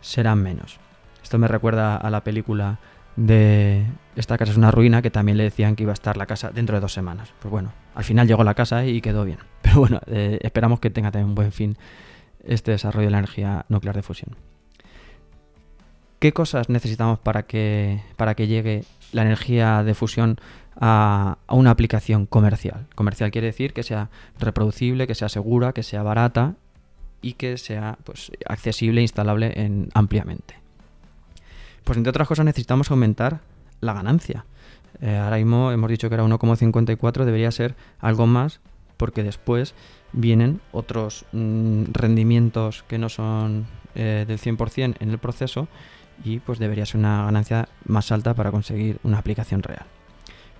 serán 0.00 0.42
menos. 0.42 0.78
Esto 1.22 1.38
me 1.38 1.48
recuerda 1.48 1.96
a 1.96 2.10
la 2.10 2.22
película 2.22 2.78
de 3.16 3.86
Esta 4.16 4.36
casa 4.38 4.52
es 4.52 4.58
una 4.58 4.70
ruina 4.70 5.02
que 5.02 5.10
también 5.10 5.36
le 5.38 5.44
decían 5.44 5.76
que 5.76 5.84
iba 5.84 5.92
a 5.92 5.94
estar 5.94 6.16
la 6.16 6.26
casa 6.26 6.50
dentro 6.50 6.76
de 6.76 6.80
dos 6.80 6.92
semanas. 6.92 7.32
Pues 7.40 7.50
bueno, 7.50 7.72
al 7.94 8.04
final 8.04 8.26
llegó 8.26 8.44
la 8.44 8.54
casa 8.54 8.84
y 8.86 9.00
quedó 9.00 9.24
bien. 9.24 9.38
Pero 9.62 9.80
bueno, 9.80 10.00
eh, 10.06 10.38
esperamos 10.42 10.80
que 10.80 10.90
tenga 10.90 11.10
también 11.10 11.30
un 11.30 11.34
buen 11.34 11.52
fin 11.52 11.76
este 12.44 12.72
desarrollo 12.72 13.06
de 13.06 13.10
la 13.12 13.18
energía 13.18 13.66
nuclear 13.68 13.96
de 13.96 14.02
fusión. 14.02 14.36
¿Qué 16.18 16.32
cosas 16.32 16.68
necesitamos 16.68 17.18
para 17.18 17.44
que, 17.44 18.00
para 18.16 18.34
que 18.34 18.46
llegue 18.46 18.84
la 19.12 19.22
energía 19.22 19.82
de 19.82 19.94
fusión 19.94 20.38
a, 20.80 21.38
una 21.48 21.70
aplicación 21.70 22.26
comercial? 22.26 22.86
Comercial 22.94 23.30
quiere 23.30 23.48
decir 23.48 23.72
que 23.72 23.82
sea 23.82 24.10
reproducible, 24.38 25.06
que 25.06 25.14
sea 25.14 25.28
segura, 25.28 25.72
que 25.72 25.82
sea 25.82 26.02
barata 26.02 26.54
y 27.22 27.34
que 27.34 27.58
sea 27.58 27.98
pues, 28.04 28.32
accesible 28.48 29.00
e 29.00 29.02
instalable 29.02 29.52
en, 29.56 29.88
ampliamente. 29.94 30.58
Pues 31.84 31.98
entre 31.98 32.10
otras 32.10 32.28
cosas 32.28 32.44
necesitamos 32.44 32.90
aumentar 32.90 33.40
la 33.80 33.92
ganancia. 33.92 34.44
Eh, 35.00 35.16
ahora 35.16 35.36
mismo 35.36 35.70
hemos 35.72 35.90
dicho 35.90 36.08
que 36.08 36.14
era 36.14 36.24
1,54, 36.24 37.24
debería 37.24 37.50
ser 37.50 37.74
algo 38.00 38.26
más 38.26 38.60
porque 38.96 39.22
después 39.22 39.74
vienen 40.12 40.60
otros 40.72 41.24
mm, 41.32 41.84
rendimientos 41.92 42.84
que 42.84 42.98
no 42.98 43.08
son 43.08 43.66
eh, 43.94 44.24
del 44.26 44.38
100% 44.38 44.96
en 44.98 45.10
el 45.10 45.18
proceso 45.18 45.68
y 46.24 46.38
pues 46.38 46.58
debería 46.58 46.86
ser 46.86 47.00
una 47.00 47.24
ganancia 47.24 47.68
más 47.84 48.12
alta 48.12 48.34
para 48.34 48.50
conseguir 48.50 48.98
una 49.02 49.18
aplicación 49.18 49.62
real. 49.62 49.86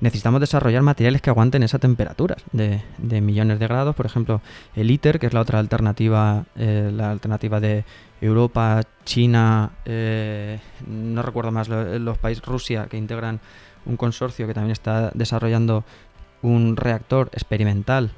Necesitamos 0.05 0.39
desarrollar 0.39 0.83
materiales 0.83 1.23
que 1.23 1.31
aguanten 1.31 1.63
esas 1.63 1.81
temperaturas 1.81 2.37
de, 2.53 2.83
millones 3.23 3.59
de 3.59 3.67
grados, 3.67 3.97
por 3.97 4.05
ejemplo 4.05 4.43
el 4.77 4.91
ITER, 4.91 5.19
que 5.19 5.29
es 5.29 5.33
la 5.33 5.41
otra 5.41 5.59
alternativa, 5.59 6.45
eh, 6.57 6.91
la 6.93 7.11
alternativa 7.11 7.59
de 7.59 7.87
Europa, 8.21 8.83
China, 9.07 9.71
eh, 9.87 10.61
no 10.87 11.23
recuerdo 11.23 11.53
más 11.53 11.71
los 11.71 12.19
países, 12.19 12.45
Rusia, 12.45 12.87
que 12.91 12.99
integran 12.99 13.41
un 13.87 13.97
consorcio 13.97 14.47
que 14.47 14.53
también 14.53 14.73
está 14.73 15.11
desarrollando 15.15 15.85
un 16.43 16.77
reactor 16.77 17.31
experimental 17.33 18.11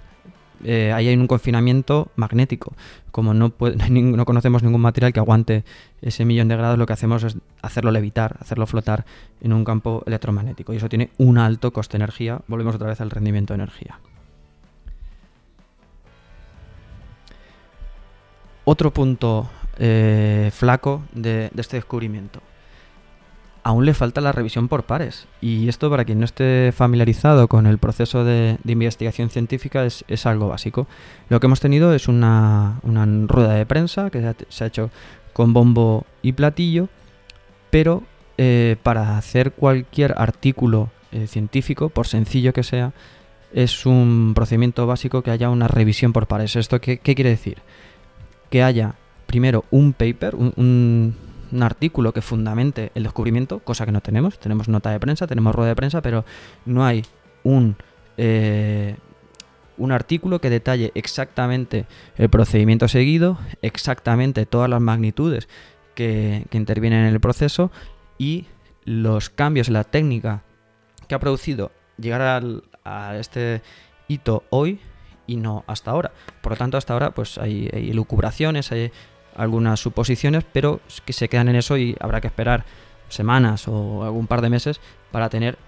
eh, 0.64 0.92
ahí 0.92 1.08
hay 1.08 1.16
un 1.16 1.26
confinamiento 1.26 2.08
magnético. 2.16 2.72
Como 3.10 3.34
no, 3.34 3.52
no 3.90 4.24
conocemos 4.24 4.62
ningún 4.62 4.80
material 4.80 5.12
que 5.12 5.20
aguante 5.20 5.64
ese 6.02 6.24
millón 6.24 6.48
de 6.48 6.56
grados, 6.56 6.78
lo 6.78 6.86
que 6.86 6.92
hacemos 6.92 7.22
es 7.24 7.36
hacerlo 7.62 7.90
levitar, 7.90 8.36
hacerlo 8.40 8.66
flotar 8.66 9.04
en 9.40 9.52
un 9.52 9.64
campo 9.64 10.02
electromagnético. 10.06 10.72
Y 10.72 10.76
eso 10.76 10.88
tiene 10.88 11.10
un 11.18 11.38
alto 11.38 11.72
coste 11.72 11.98
de 11.98 12.04
energía. 12.04 12.40
Volvemos 12.46 12.74
otra 12.74 12.88
vez 12.88 13.00
al 13.00 13.10
rendimiento 13.10 13.54
de 13.54 13.62
energía. 13.62 13.98
Otro 18.64 18.92
punto 18.92 19.48
eh, 19.78 20.50
flaco 20.52 21.02
de 21.12 21.50
este 21.56 21.76
descubrimiento 21.76 22.40
aún 23.66 23.84
le 23.84 23.94
falta 23.94 24.20
la 24.20 24.30
revisión 24.30 24.68
por 24.68 24.84
pares. 24.84 25.26
Y 25.40 25.68
esto, 25.68 25.90
para 25.90 26.04
quien 26.04 26.20
no 26.20 26.24
esté 26.24 26.70
familiarizado 26.70 27.48
con 27.48 27.66
el 27.66 27.78
proceso 27.78 28.24
de, 28.24 28.58
investigación 28.64 29.28
científica, 29.28 29.84
es, 29.84 30.26
algo 30.26 30.46
básico. 30.46 30.86
Lo 31.30 31.40
que 31.40 31.46
hemos 31.46 31.58
tenido 31.58 31.92
es 31.92 32.06
una, 32.06 32.78
rueda 32.84 33.54
de 33.54 33.66
prensa 33.66 34.08
que 34.10 34.34
se 34.50 34.62
ha, 34.62 34.66
hecho 34.68 34.90
con 35.32 35.52
bombo 35.52 36.06
y 36.22 36.30
platillo, 36.30 36.88
pero 37.70 38.04
eh, 38.38 38.76
para 38.84 39.18
hacer 39.18 39.50
cualquier 39.50 40.14
artículo 40.16 40.90
eh, 41.10 41.26
científico, 41.26 41.88
por 41.88 42.06
sencillo 42.06 42.52
que 42.52 42.62
sea, 42.62 42.92
es 43.52 43.84
un 43.84 44.34
procedimiento 44.36 44.86
básico 44.86 45.22
que 45.22 45.32
haya 45.32 45.50
una 45.50 45.66
revisión 45.66 46.12
por 46.12 46.28
pares. 46.28 46.54
¿Esto 46.54 46.80
qué, 46.80 46.98
quiere 46.98 47.30
decir? 47.30 47.58
Que 48.48 48.62
haya 48.62 48.94
primero 49.26 49.64
un 49.72 49.92
paper, 49.92 50.36
un 50.36 51.16
un 51.56 51.62
artículo 51.62 52.12
que 52.12 52.20
fundamente 52.20 52.92
el 52.94 53.04
descubrimiento, 53.04 53.60
cosa 53.60 53.86
que 53.86 53.92
no 53.92 54.00
tenemos. 54.00 54.38
Tenemos 54.38 54.68
nota 54.68 54.90
de 54.90 55.00
prensa, 55.00 55.26
tenemos 55.26 55.54
rueda 55.54 55.70
de 55.70 55.76
prensa, 55.76 56.02
pero 56.02 56.24
no 56.66 56.84
hay 56.84 57.02
un, 57.42 57.76
eh, 58.18 58.96
un 59.78 59.90
artículo 59.92 60.40
que 60.40 60.50
detalle 60.50 60.92
exactamente 60.94 61.86
el 62.16 62.28
procedimiento 62.28 62.88
seguido, 62.88 63.38
exactamente 63.62 64.46
todas 64.46 64.68
las 64.68 64.80
magnitudes 64.80 65.48
que, 65.94 66.46
intervienen 66.52 67.06
en 67.06 67.14
el 67.14 67.20
proceso 67.20 67.70
y 68.18 68.46
los 68.84 69.30
cambios 69.30 69.68
en 69.68 69.74
la 69.74 69.84
técnica 69.84 70.42
que 71.08 71.14
ha 71.14 71.18
producido 71.18 71.72
llegar 71.98 72.62
a 72.84 73.16
este 73.16 73.62
hito 74.08 74.44
hoy 74.50 74.80
y 75.26 75.36
no 75.36 75.64
hasta 75.66 75.90
ahora. 75.90 76.12
Por 76.42 76.52
lo 76.52 76.58
tanto, 76.58 76.76
hasta 76.76 76.92
ahora 76.92 77.12
pues 77.12 77.38
hay, 77.38 77.70
hay 77.72 77.92
lucubraciones, 77.92 78.70
hay 78.72 78.92
algunas 79.36 79.80
suposiciones, 79.80 80.44
pero 80.52 80.80
que 81.04 81.12
se 81.12 81.28
quedan 81.28 81.48
en 81.48 81.56
eso 81.56 81.76
y 81.76 81.96
habrá 82.00 82.20
que 82.20 82.26
esperar 82.26 82.64
semanas 83.08 83.68
o 83.68 84.04
algún 84.04 84.26
par 84.26 84.40
de 84.40 84.50
meses 84.50 84.80
para 85.12 85.28
tener 85.28 85.58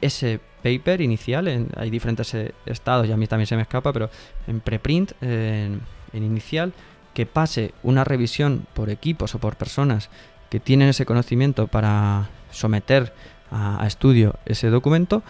ese 0.00 0.40
paper 0.62 1.00
inicial. 1.00 1.48
En, 1.48 1.68
hay 1.76 1.90
diferentes 1.90 2.32
eh, 2.34 2.54
estados 2.66 3.06
y 3.06 3.12
a 3.12 3.16
mí 3.16 3.26
también 3.26 3.46
se 3.46 3.56
me 3.56 3.62
escapa, 3.62 3.92
pero 3.92 4.10
en 4.46 4.60
preprint, 4.60 5.12
en, 5.20 5.82
inicial, 6.12 6.72
que 7.12 7.26
pase 7.26 7.74
una 7.82 8.04
revisión 8.04 8.66
por 8.74 8.90
equipos 8.90 9.34
o 9.34 9.38
por 9.38 9.56
personas 9.56 10.10
que 10.48 10.60
tienen 10.60 10.88
ese 10.88 11.06
conocimiento 11.06 11.66
para 11.66 12.28
someter 12.50 13.12
a 13.50 13.84
estudio 13.86 14.36
ese 14.46 14.68
documento 14.68 15.22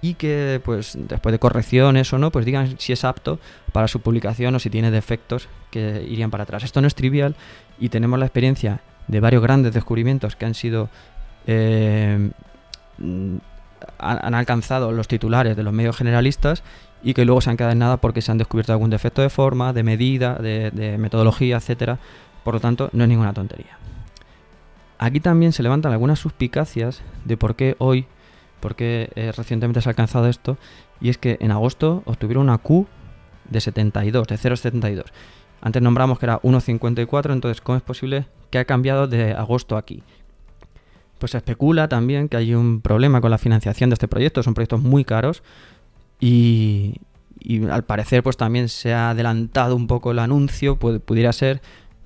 y 0.00 0.14
que 0.14 0.60
pues 0.64 0.96
después 0.96 1.32
de 1.32 1.38
correcciones 1.38 2.12
o 2.12 2.18
no, 2.18 2.30
pues 2.30 2.44
digan 2.44 2.78
si 2.78 2.92
es 2.92 3.04
apto 3.04 3.38
para 3.72 3.88
su 3.88 4.00
publicación 4.00 4.54
o 4.54 4.58
si 4.58 4.70
tiene 4.70 4.90
defectos 4.90 5.48
que 5.70 6.06
irían 6.08 6.30
para 6.30 6.44
atrás. 6.44 6.62
Esto 6.64 6.80
no 6.80 6.86
es 6.86 6.94
trivial 6.94 7.34
y 7.78 7.88
tenemos 7.88 8.18
la 8.18 8.26
experiencia 8.26 8.80
de 9.08 9.20
varios 9.20 9.42
grandes 9.42 9.74
descubrimientos 9.74 10.36
que 10.36 10.46
han 10.46 10.54
sido 10.54 10.88
eh, 11.46 12.30
han, 13.98 14.34
alcanzado 14.34 14.92
los 14.92 15.08
titulares 15.08 15.56
de 15.56 15.62
los 15.62 15.72
medios 15.72 15.96
generalistas 15.96 16.62
y 17.02 17.14
que 17.14 17.24
luego 17.24 17.40
se 17.40 17.50
han 17.50 17.56
quedado 17.56 17.72
en 17.72 17.78
nada 17.78 17.96
porque 17.98 18.22
se 18.22 18.32
han 18.32 18.38
descubierto 18.38 18.72
algún 18.72 18.90
defecto 18.90 19.22
de 19.22 19.30
forma, 19.30 19.72
de 19.72 19.82
medida, 19.82 20.34
de, 20.34 20.96
metodología, 20.98 21.56
etcétera, 21.56 21.98
Por 22.44 22.54
lo 22.54 22.60
tanto, 22.60 22.90
no 22.92 23.04
es 23.04 23.08
ninguna 23.08 23.32
tontería. 23.32 23.78
Aquí 24.98 25.20
también 25.20 25.52
se 25.52 25.62
levantan 25.62 25.92
algunas 25.92 26.18
suspicacias 26.18 27.02
de 27.24 27.36
por 27.36 27.54
qué 27.54 27.76
hoy, 27.78 28.06
por 28.60 28.76
qué 28.76 29.10
eh, 29.14 29.32
recientemente 29.36 29.80
se 29.80 29.88
ha 29.88 29.90
alcanzado 29.90 30.28
esto, 30.28 30.56
y 31.00 31.08
es 31.08 31.18
que 31.18 31.38
en 31.40 31.50
agosto 31.50 32.02
obtuvieron 32.06 32.44
una 32.44 32.58
Q 32.58 32.86
de 33.48 33.60
72, 33.60 34.26
de 34.26 34.36
0,72. 34.36 35.04
Antes 35.60 35.82
nombramos 35.82 36.18
que 36.18 36.26
era 36.26 36.40
1,54, 36.42 37.32
entonces 37.32 37.60
¿cómo 37.60 37.76
es 37.76 37.82
posible 37.82 38.26
que 38.50 38.58
ha 38.58 38.64
cambiado 38.64 39.08
de 39.08 39.32
agosto 39.32 39.76
aquí? 39.76 40.02
Pues 41.18 41.32
se 41.32 41.38
especula 41.38 41.88
también 41.88 42.28
que 42.28 42.36
hay 42.36 42.54
un 42.54 42.80
problema 42.80 43.20
con 43.20 43.30
la 43.30 43.38
financiación 43.38 43.90
de 43.90 43.94
este 43.94 44.06
proyecto, 44.06 44.42
son 44.42 44.54
proyectos 44.54 44.80
muy 44.80 45.04
caros 45.04 45.42
y, 46.20 46.94
al 47.70 47.84
parecer 47.84 48.22
pues 48.22 48.36
también 48.36 48.68
se 48.68 48.92
ha 48.92 49.10
adelantado 49.10 49.74
un 49.74 49.88
poco 49.88 50.12
el 50.12 50.20
anuncio, 50.20 50.76
pudiera 50.76 51.32
ser 51.32 51.60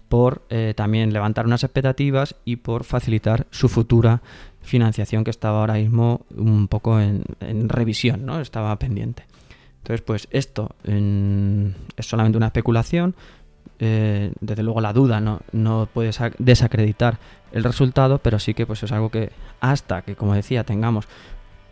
por 0.09 0.43
eh, 0.51 0.75
también 0.77 1.13
levantar 1.13 1.47
unas 1.47 1.65
expectativas 1.65 2.37
y 2.45 2.57
por 2.57 2.85
facilitar 2.85 3.47
su 3.51 3.69
futura 3.69 4.23
financiación 4.63 5.25
que 5.25 5.31
estaba 5.31 5.61
ahora 5.61 5.75
mismo 5.75 6.23
un 6.37 6.69
poco 6.69 7.01
en, 7.01 7.25
revisión, 7.69 8.25
¿no? 8.25 8.41
Estaba 8.41 8.77
pendiente. 8.79 9.25
Entonces, 9.79 10.03
pues 10.03 10.29
esto 10.31 10.75
es 10.85 12.07
solamente 12.07 12.37
una 12.37 12.47
especulación. 12.47 13.15
Eh, 13.79 14.33
desde 14.41 14.63
luego 14.63 14.81
la 14.81 14.93
duda 14.93 15.21
no, 15.21 15.41
no 15.51 15.89
puede 15.93 16.13
desacreditar 16.39 17.19
el 17.51 17.65
resultado, 17.65 18.19
pero 18.19 18.39
sí 18.39 18.55
que 18.55 18.65
pues 18.65 18.83
es 18.83 18.93
algo 18.93 19.11
que 19.11 19.33
hasta 19.61 20.03
que, 20.03 20.15
como 20.15 20.35
decía, 20.35 20.65
tengamos 20.65 21.09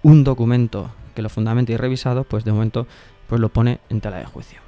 un 0.02 0.24
documento 0.24 0.90
que 1.14 1.22
lo 1.22 1.28
fundamente 1.28 1.72
y 1.72 1.76
revisado, 1.76 2.24
pues 2.24 2.44
de 2.44 2.52
momento 2.52 2.86
pues 3.28 3.40
lo 3.40 3.48
pone 3.48 3.78
en 3.90 4.00
tela 4.00 4.18
de 4.18 4.24
juicio. 4.24 4.60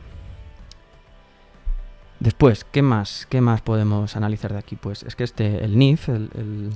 Después, 2.21 2.65
¿qué 2.65 2.83
más, 2.83 3.27
¿qué 3.29 3.41
más 3.41 3.63
podemos 3.63 4.17
analizar 4.17 4.53
de 4.53 4.59
aquí? 4.61 4.77
Pues 4.77 5.03
es 5.03 5.17
que 5.17 5.25
este, 5.25 5.65
el 5.65 5.77
NIF, 5.77 6.09
el, 6.09 6.71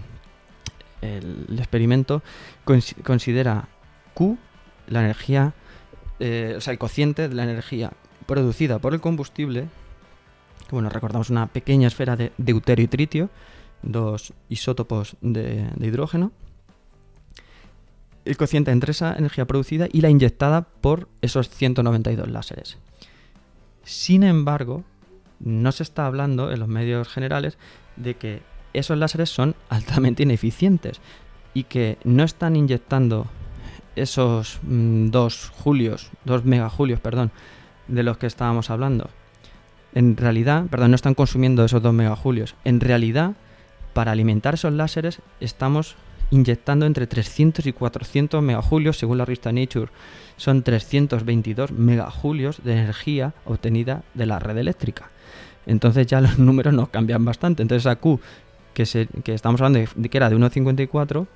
experimento, 1.56 2.22
considera 3.02 3.68
Q 4.14 4.38
la 4.88 5.00
energía, 5.00 5.54
eh, 6.20 6.54
o 6.56 6.60
sea, 6.60 6.72
el 6.72 6.78
cociente 6.78 7.28
de 7.28 7.34
la 7.34 7.44
energía 7.44 7.92
producida 8.26 8.78
por 8.78 8.94
el 8.94 9.00
combustible, 9.00 9.68
bueno, 10.70 10.88
recordamos 10.88 11.30
una 11.30 11.46
pequeña 11.46 11.88
esfera 11.88 12.16
de 12.16 12.32
deuterio 12.38 12.84
y 12.84 12.88
tritio, 12.88 13.30
dos 13.82 14.32
isótopos 14.48 15.16
de 15.20 15.70
hidrógeno, 15.80 16.32
el 18.26 18.36
cociente 18.36 18.72
entre 18.72 18.90
esa 18.90 19.14
energía 19.16 19.46
producida 19.46 19.86
y 19.90 20.00
la 20.00 20.10
inyectada 20.10 20.62
por 20.62 21.08
esos 21.22 21.48
192 21.48 22.28
láseres. 22.28 22.76
Sin 23.84 24.24
embargo, 24.24 24.82
no 25.38 25.70
se 25.72 25.84
está 25.84 26.06
hablando 26.06 26.50
en 26.50 26.58
los 26.58 26.68
medios 26.68 27.08
generales 27.08 27.56
de 27.94 28.14
que 28.14 28.42
esos 28.78 28.98
láseres 28.98 29.30
son 29.30 29.54
altamente 29.68 30.22
ineficientes 30.22 31.00
y 31.54 31.64
que 31.64 31.98
no 32.04 32.22
están 32.22 32.56
inyectando 32.56 33.26
esos 33.94 34.58
2 34.62 34.62
mm, 34.62 35.62
julios, 35.62 36.10
2 36.24 36.44
megajulios, 36.44 37.00
perdón, 37.00 37.30
de 37.88 38.02
los 38.02 38.18
que 38.18 38.26
estábamos 38.26 38.70
hablando. 38.70 39.08
En 39.94 40.16
realidad, 40.16 40.66
perdón, 40.66 40.90
no 40.90 40.96
están 40.96 41.14
consumiendo 41.14 41.64
esos 41.64 41.82
2 41.82 41.94
megajulios. 41.94 42.54
En 42.64 42.80
realidad, 42.80 43.32
para 43.94 44.12
alimentar 44.12 44.54
esos 44.54 44.72
láseres 44.74 45.20
estamos 45.40 45.96
inyectando 46.30 46.84
entre 46.84 47.06
300 47.06 47.64
y 47.66 47.72
400 47.72 48.42
megajulios 48.42 48.98
según 48.98 49.18
la 49.18 49.24
revista 49.24 49.52
Nature. 49.52 49.90
Son 50.36 50.62
322 50.62 51.72
megajulios 51.72 52.62
de 52.62 52.72
energía 52.72 53.32
obtenida 53.46 54.02
de 54.12 54.26
la 54.26 54.38
red 54.38 54.58
eléctrica 54.58 55.10
entonces 55.66 56.06
ya 56.06 56.20
los 56.20 56.38
números 56.38 56.72
nos 56.72 56.88
cambian 56.88 57.24
bastante. 57.24 57.62
Entonces 57.62 57.86
a 57.86 57.96
Q, 57.96 58.20
que, 58.76 58.84
se, 58.84 59.08
estamos 59.24 59.58
hablando 59.62 59.78
de, 59.78 60.08
que 60.10 60.18
era 60.18 60.28
de 60.28 60.36
1,54, 60.36 61.26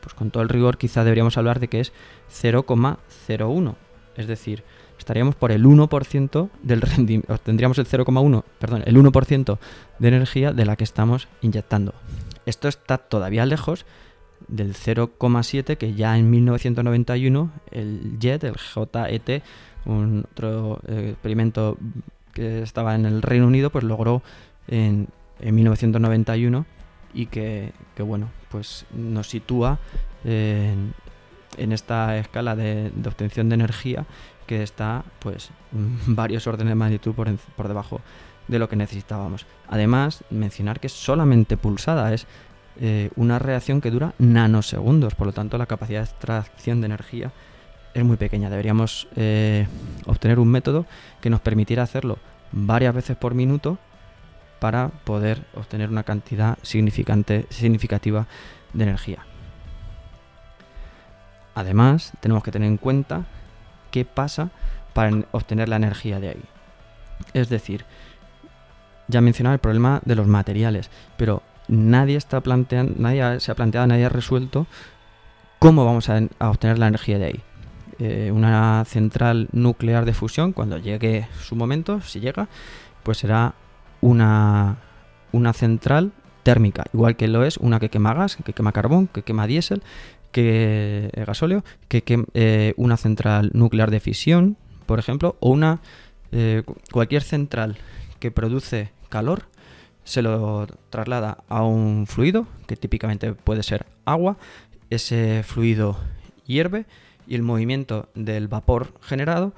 pues 0.00 0.14
con 0.14 0.30
todo 0.30 0.42
el 0.42 0.48
rigor 0.48 0.78
quizá 0.78 1.04
deberíamos 1.04 1.36
hablar 1.36 1.60
de 1.60 1.68
que 1.68 1.80
es 1.80 1.92
0,01. 2.32 3.74
Es 4.16 4.26
decir, 4.26 4.64
estaríamos 4.98 5.34
por 5.34 5.52
el 5.52 5.66
1% 5.66 6.48
del 6.62 6.80
rendimiento, 6.80 7.36
tendríamos 7.36 7.76
el 7.76 7.86
0,1, 7.86 8.44
perdón, 8.58 8.82
el 8.86 8.96
1% 8.96 9.58
de 9.98 10.08
energía 10.08 10.54
de 10.54 10.64
la 10.64 10.76
que 10.76 10.84
estamos 10.84 11.28
inyectando. 11.42 11.92
Esto 12.46 12.66
está 12.66 12.96
todavía 12.96 13.44
lejos 13.44 13.84
del 14.48 14.72
0,7 14.72 15.76
que 15.76 15.92
ya 15.92 16.16
en 16.16 16.30
1991 16.30 17.50
el 17.72 18.16
JET, 18.18 18.44
el 18.44 18.56
JET, 18.56 19.42
un 19.84 20.24
otro 20.32 20.80
eh, 20.88 21.10
experimento 21.10 21.76
que 22.32 22.62
estaba 22.62 22.94
en 22.94 23.04
el 23.04 23.20
Reino 23.20 23.46
Unido, 23.46 23.68
pues 23.68 23.84
logró 23.84 24.22
en, 24.66 25.08
1991 25.38 26.64
y 27.16 27.26
que, 27.26 27.72
bueno, 27.98 28.28
pues 28.50 28.84
nos 28.94 29.28
sitúa 29.28 29.78
en, 30.24 30.92
esta 31.56 32.18
escala 32.18 32.54
de, 32.54 32.92
obtención 33.06 33.48
de 33.48 33.54
energía 33.54 34.04
que 34.46 34.62
está 34.62 35.02
pues 35.18 35.50
varios 36.06 36.46
órdenes 36.46 36.72
de 36.72 36.74
magnitud 36.76 37.14
por, 37.14 37.34
por 37.56 37.68
debajo 37.68 38.02
de 38.48 38.58
lo 38.58 38.68
que 38.68 38.76
necesitábamos. 38.76 39.46
Además, 39.68 40.24
mencionar 40.30 40.78
que 40.78 40.90
solamente 40.90 41.56
pulsada 41.56 42.12
es 42.12 42.26
eh, 42.78 43.10
una 43.16 43.38
reacción 43.38 43.80
que 43.80 43.90
dura 43.90 44.12
nanosegundos, 44.18 45.14
por 45.14 45.26
lo 45.26 45.32
tanto 45.32 45.56
la 45.56 45.64
capacidad 45.64 46.00
de 46.00 46.04
extracción 46.04 46.82
de 46.82 46.86
energía 46.86 47.32
es 47.94 48.04
muy 48.04 48.18
pequeña. 48.18 48.50
Deberíamos 48.50 49.08
eh, 49.16 49.66
obtener 50.04 50.38
un 50.38 50.48
método 50.48 50.84
que 51.22 51.30
nos 51.30 51.40
permitiera 51.40 51.82
hacerlo 51.82 52.18
varias 52.52 52.94
veces 52.94 53.16
por 53.16 53.34
minuto 53.34 53.78
para 54.58 54.88
poder 54.88 55.44
obtener 55.54 55.90
una 55.90 56.02
cantidad 56.02 56.58
significante, 56.62 57.46
significativa 57.50 58.26
de 58.72 58.84
energía. 58.84 59.24
Además, 61.54 62.12
tenemos 62.20 62.42
que 62.42 62.52
tener 62.52 62.68
en 62.68 62.76
cuenta 62.76 63.24
qué 63.90 64.04
pasa 64.04 64.50
para 64.92 65.10
obtener 65.32 65.68
la 65.68 65.76
energía 65.76 66.20
de 66.20 66.28
ahí. 66.30 66.42
Es 67.32 67.48
decir, 67.48 67.84
ya 69.08 69.20
mencionaba 69.20 69.54
el 69.54 69.60
problema 69.60 70.00
de 70.04 70.16
los 70.16 70.26
materiales, 70.26 70.90
pero 71.16 71.42
nadie 71.68 72.16
está 72.16 72.40
planteando, 72.40 72.94
nadie 72.98 73.40
se 73.40 73.52
ha 73.52 73.54
planteado, 73.54 73.86
nadie 73.86 74.04
ha 74.04 74.10
resuelto 74.10 74.66
cómo 75.58 75.84
vamos 75.84 76.08
a 76.10 76.50
obtener 76.50 76.78
la 76.78 76.88
energía 76.88 77.18
de 77.18 77.24
ahí. 77.24 77.42
Eh, 77.98 78.30
una 78.30 78.84
central 78.84 79.48
nuclear 79.52 80.04
de 80.04 80.12
fusión, 80.12 80.52
cuando 80.52 80.76
llegue 80.76 81.28
su 81.40 81.56
momento, 81.56 82.02
si 82.02 82.20
llega, 82.20 82.48
pues 83.02 83.18
será 83.18 83.54
una, 84.00 84.78
una 85.32 85.52
central 85.52 86.12
térmica, 86.42 86.84
igual 86.92 87.16
que 87.16 87.28
lo 87.28 87.44
es 87.44 87.56
una 87.56 87.80
que 87.80 87.90
quema 87.90 88.14
gas, 88.14 88.36
que 88.36 88.52
quema 88.52 88.72
carbón, 88.72 89.08
que 89.08 89.22
quema 89.22 89.46
diésel, 89.46 89.82
que 90.32 91.10
eh, 91.12 91.24
gasóleo, 91.24 91.64
que, 91.88 92.02
eh, 92.34 92.74
una 92.76 92.96
central 92.96 93.50
nuclear 93.54 93.90
de 93.90 94.00
fisión, 94.00 94.56
por 94.86 94.98
ejemplo, 94.98 95.36
o 95.40 95.50
una 95.50 95.80
cualquier 96.92 97.22
central 97.22 97.78
que 98.20 98.30
produce 98.30 98.90
calor 99.08 99.44
se 100.06 100.22
lo 100.22 100.66
traslada 100.90 101.38
a 101.48 101.64
un 101.64 102.06
fluido, 102.06 102.46
que 102.66 102.76
típicamente 102.76 103.32
puede 103.32 103.62
ser 103.64 103.86
agua, 104.04 104.36
ese 104.88 105.42
fluido 105.42 105.98
hierve 106.46 106.86
y 107.26 107.34
el 107.34 107.42
movimiento 107.42 108.08
del 108.14 108.46
vapor 108.46 108.94
generado 109.00 109.52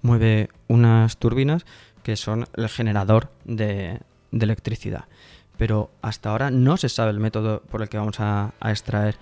mueve 0.00 0.48
unas 0.66 1.18
turbinas 1.18 1.66
que 2.02 2.16
son 2.16 2.46
el 2.54 2.68
generador 2.68 3.30
de, 3.44 4.00
electricidad. 4.32 5.04
Pero 5.56 5.90
hasta 6.00 6.30
ahora 6.30 6.50
no 6.50 6.76
se 6.76 6.88
sabe 6.88 7.10
el 7.10 7.20
método 7.20 7.62
por 7.62 7.82
el 7.82 7.88
que 7.88 7.98
vamos 7.98 8.18
a, 8.18 8.52
extraer 8.64 9.16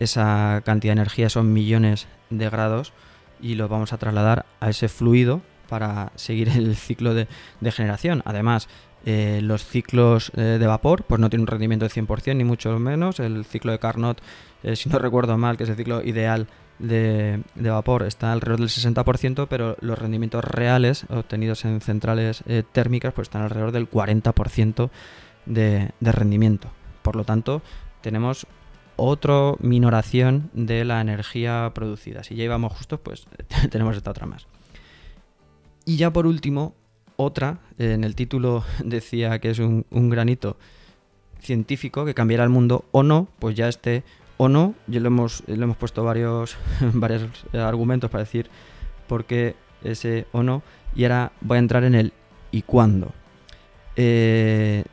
esa 0.00 0.62
cantidad 0.64 0.94
de 0.94 1.00
energía, 1.00 1.30
son 1.30 1.52
millones 1.52 2.06
de 2.30 2.50
grados, 2.50 2.92
y 3.40 3.54
lo 3.54 3.68
vamos 3.68 3.92
a 3.92 3.98
trasladar 3.98 4.46
a 4.60 4.70
ese 4.70 4.88
fluido 4.88 5.42
para 5.68 6.12
seguir 6.16 6.48
el 6.48 6.76
ciclo 6.76 7.14
de, 7.14 7.28
generación. 7.70 8.22
Además, 8.24 8.68
eh, 9.04 9.40
los 9.42 9.64
ciclos 9.64 10.32
eh, 10.36 10.40
de 10.58 10.66
vapor 10.66 11.04
pues 11.04 11.20
no 11.20 11.30
tienen 11.30 11.42
un 11.42 11.46
rendimiento 11.46 11.86
de 11.86 11.92
100% 11.92 12.36
ni 12.36 12.44
mucho 12.44 12.78
menos. 12.78 13.20
El 13.20 13.44
ciclo 13.44 13.72
de 13.72 13.78
Carnot 13.78 14.20
eh, 14.66 14.74
si 14.74 14.88
no 14.88 14.98
recuerdo 14.98 15.38
mal, 15.38 15.56
que 15.56 15.62
es 15.62 15.70
el 15.70 15.76
ciclo 15.76 16.02
ideal 16.02 16.48
de, 16.78 17.42
vapor, 17.54 18.04
está 18.04 18.32
alrededor 18.32 18.60
del 18.60 18.68
60%, 18.68 19.46
pero 19.48 19.76
los 19.80 19.98
rendimientos 19.98 20.44
reales 20.44 21.06
obtenidos 21.08 21.64
en 21.64 21.80
centrales 21.80 22.42
eh, 22.46 22.62
térmicas 22.70 23.12
pues 23.14 23.26
están 23.26 23.42
alrededor 23.42 23.72
del 23.72 23.90
40% 23.90 24.90
de, 25.46 25.90
de 26.00 26.12
rendimiento. 26.12 26.70
Por 27.02 27.16
lo 27.16 27.24
tanto, 27.24 27.62
tenemos 28.00 28.46
otra 28.96 29.52
minoración 29.60 30.50
de 30.54 30.84
la 30.84 31.00
energía 31.00 31.70
producida. 31.74 32.24
Si 32.24 32.34
ya 32.34 32.44
íbamos 32.44 32.72
justos, 32.72 33.00
pues 33.00 33.26
tenemos 33.70 33.96
esta 33.96 34.10
otra 34.10 34.26
más. 34.26 34.46
Y 35.84 35.96
ya 35.96 36.12
por 36.12 36.26
último, 36.26 36.74
otra, 37.16 37.60
en 37.78 38.04
el 38.04 38.14
título 38.14 38.64
decía 38.84 39.38
que 39.38 39.50
es 39.50 39.58
un, 39.58 39.86
un 39.90 40.10
granito 40.10 40.56
científico 41.40 42.04
que 42.04 42.14
cambiará 42.14 42.44
el 42.44 42.50
mundo 42.50 42.86
o 42.92 43.02
no, 43.02 43.28
pues 43.38 43.54
ya 43.54 43.68
este 43.68 44.02
o 44.36 44.48
no. 44.48 44.74
Ya 44.86 45.00
hemos, 45.00 45.42
le 45.46 45.54
hemos 45.54 45.76
puesto 45.76 46.04
varios, 46.04 46.56
varios 46.80 47.22
argumentos 47.52 48.10
para 48.10 48.24
decir 48.24 48.48
por 49.06 49.24
qué 49.24 49.56
ese 49.82 50.26
o 50.32 50.42
no. 50.42 50.62
Y 50.94 51.04
ahora 51.04 51.32
voy 51.40 51.56
a 51.56 51.60
entrar 51.60 51.84
en 51.84 51.94
el 51.94 52.12
y 52.50 52.62
cuándo. 52.62 53.12
Eh, 53.96 54.84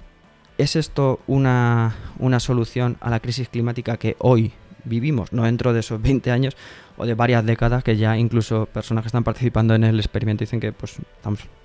¿Es 0.58 0.75
esto 0.75 1.19
una, 1.27 1.95
una 2.19 2.39
solución 2.39 2.97
a 3.01 3.10
la 3.10 3.19
crisis 3.19 3.49
climática 3.49 3.97
que 3.97 4.15
hoy 4.19 4.53
vivimos, 4.86 5.32
no 5.34 5.43
dentro 5.43 5.73
de 5.73 5.79
esos 5.79 6.01
20 6.01 6.32
años 6.32 6.56
o 6.97 7.06
de 7.06 7.13
varias 7.15 7.45
décadas 7.45 7.84
que 7.84 7.97
ya 7.97 8.17
incluso 8.17 8.65
personas 8.67 9.03
que 9.03 9.08
están 9.08 9.23
participando 9.23 9.73
en 9.75 9.84
el 9.84 9.99
experimento 9.99 10.43
dicen 10.43 10.60
que 10.60 10.71
pues 10.71 10.97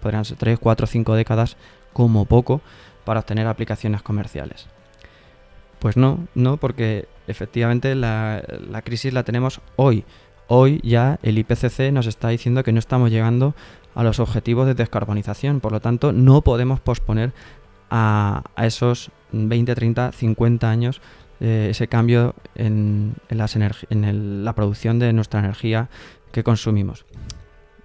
podrían 0.00 0.24
ser 0.24 0.36
3, 0.38 0.58
4, 0.58 0.86
5 0.86 1.14
décadas 1.14 1.56
como 1.92 2.24
poco 2.24 2.60
para 3.04 3.20
obtener 3.20 3.46
aplicaciones 3.46 4.02
comerciales. 4.02 4.66
Pues 5.78 5.96
no, 5.96 6.26
no, 6.34 6.56
porque 6.56 7.06
efectivamente 7.28 7.94
la, 7.94 8.42
la 8.68 8.82
crisis 8.82 9.12
la 9.12 9.22
tenemos 9.22 9.60
hoy. 9.76 10.04
Hoy 10.48 10.80
ya 10.82 11.18
el 11.22 11.38
IPCC 11.38 11.92
nos 11.92 12.06
está 12.06 12.28
diciendo 12.30 12.64
que 12.64 12.72
no 12.72 12.78
estamos 12.78 13.10
llegando 13.10 13.54
a 13.94 14.02
los 14.02 14.18
objetivos 14.20 14.66
de 14.66 14.74
descarbonización, 14.74 15.60
por 15.60 15.72
lo 15.72 15.80
tanto 15.80 16.12
no 16.12 16.42
podemos 16.42 16.80
posponer 16.80 17.32
a, 17.90 18.42
esos 18.58 19.10
20, 19.32 19.74
30, 19.74 20.12
50 20.12 20.70
años 20.70 21.00
eh, 21.40 21.68
ese 21.70 21.88
cambio 21.88 22.34
en, 22.54 23.14
las 23.28 23.56
en 23.56 24.44
la 24.44 24.54
producción 24.54 24.98
de 24.98 25.12
nuestra 25.12 25.40
energía 25.40 25.88
que 26.32 26.44
consumimos. 26.44 27.04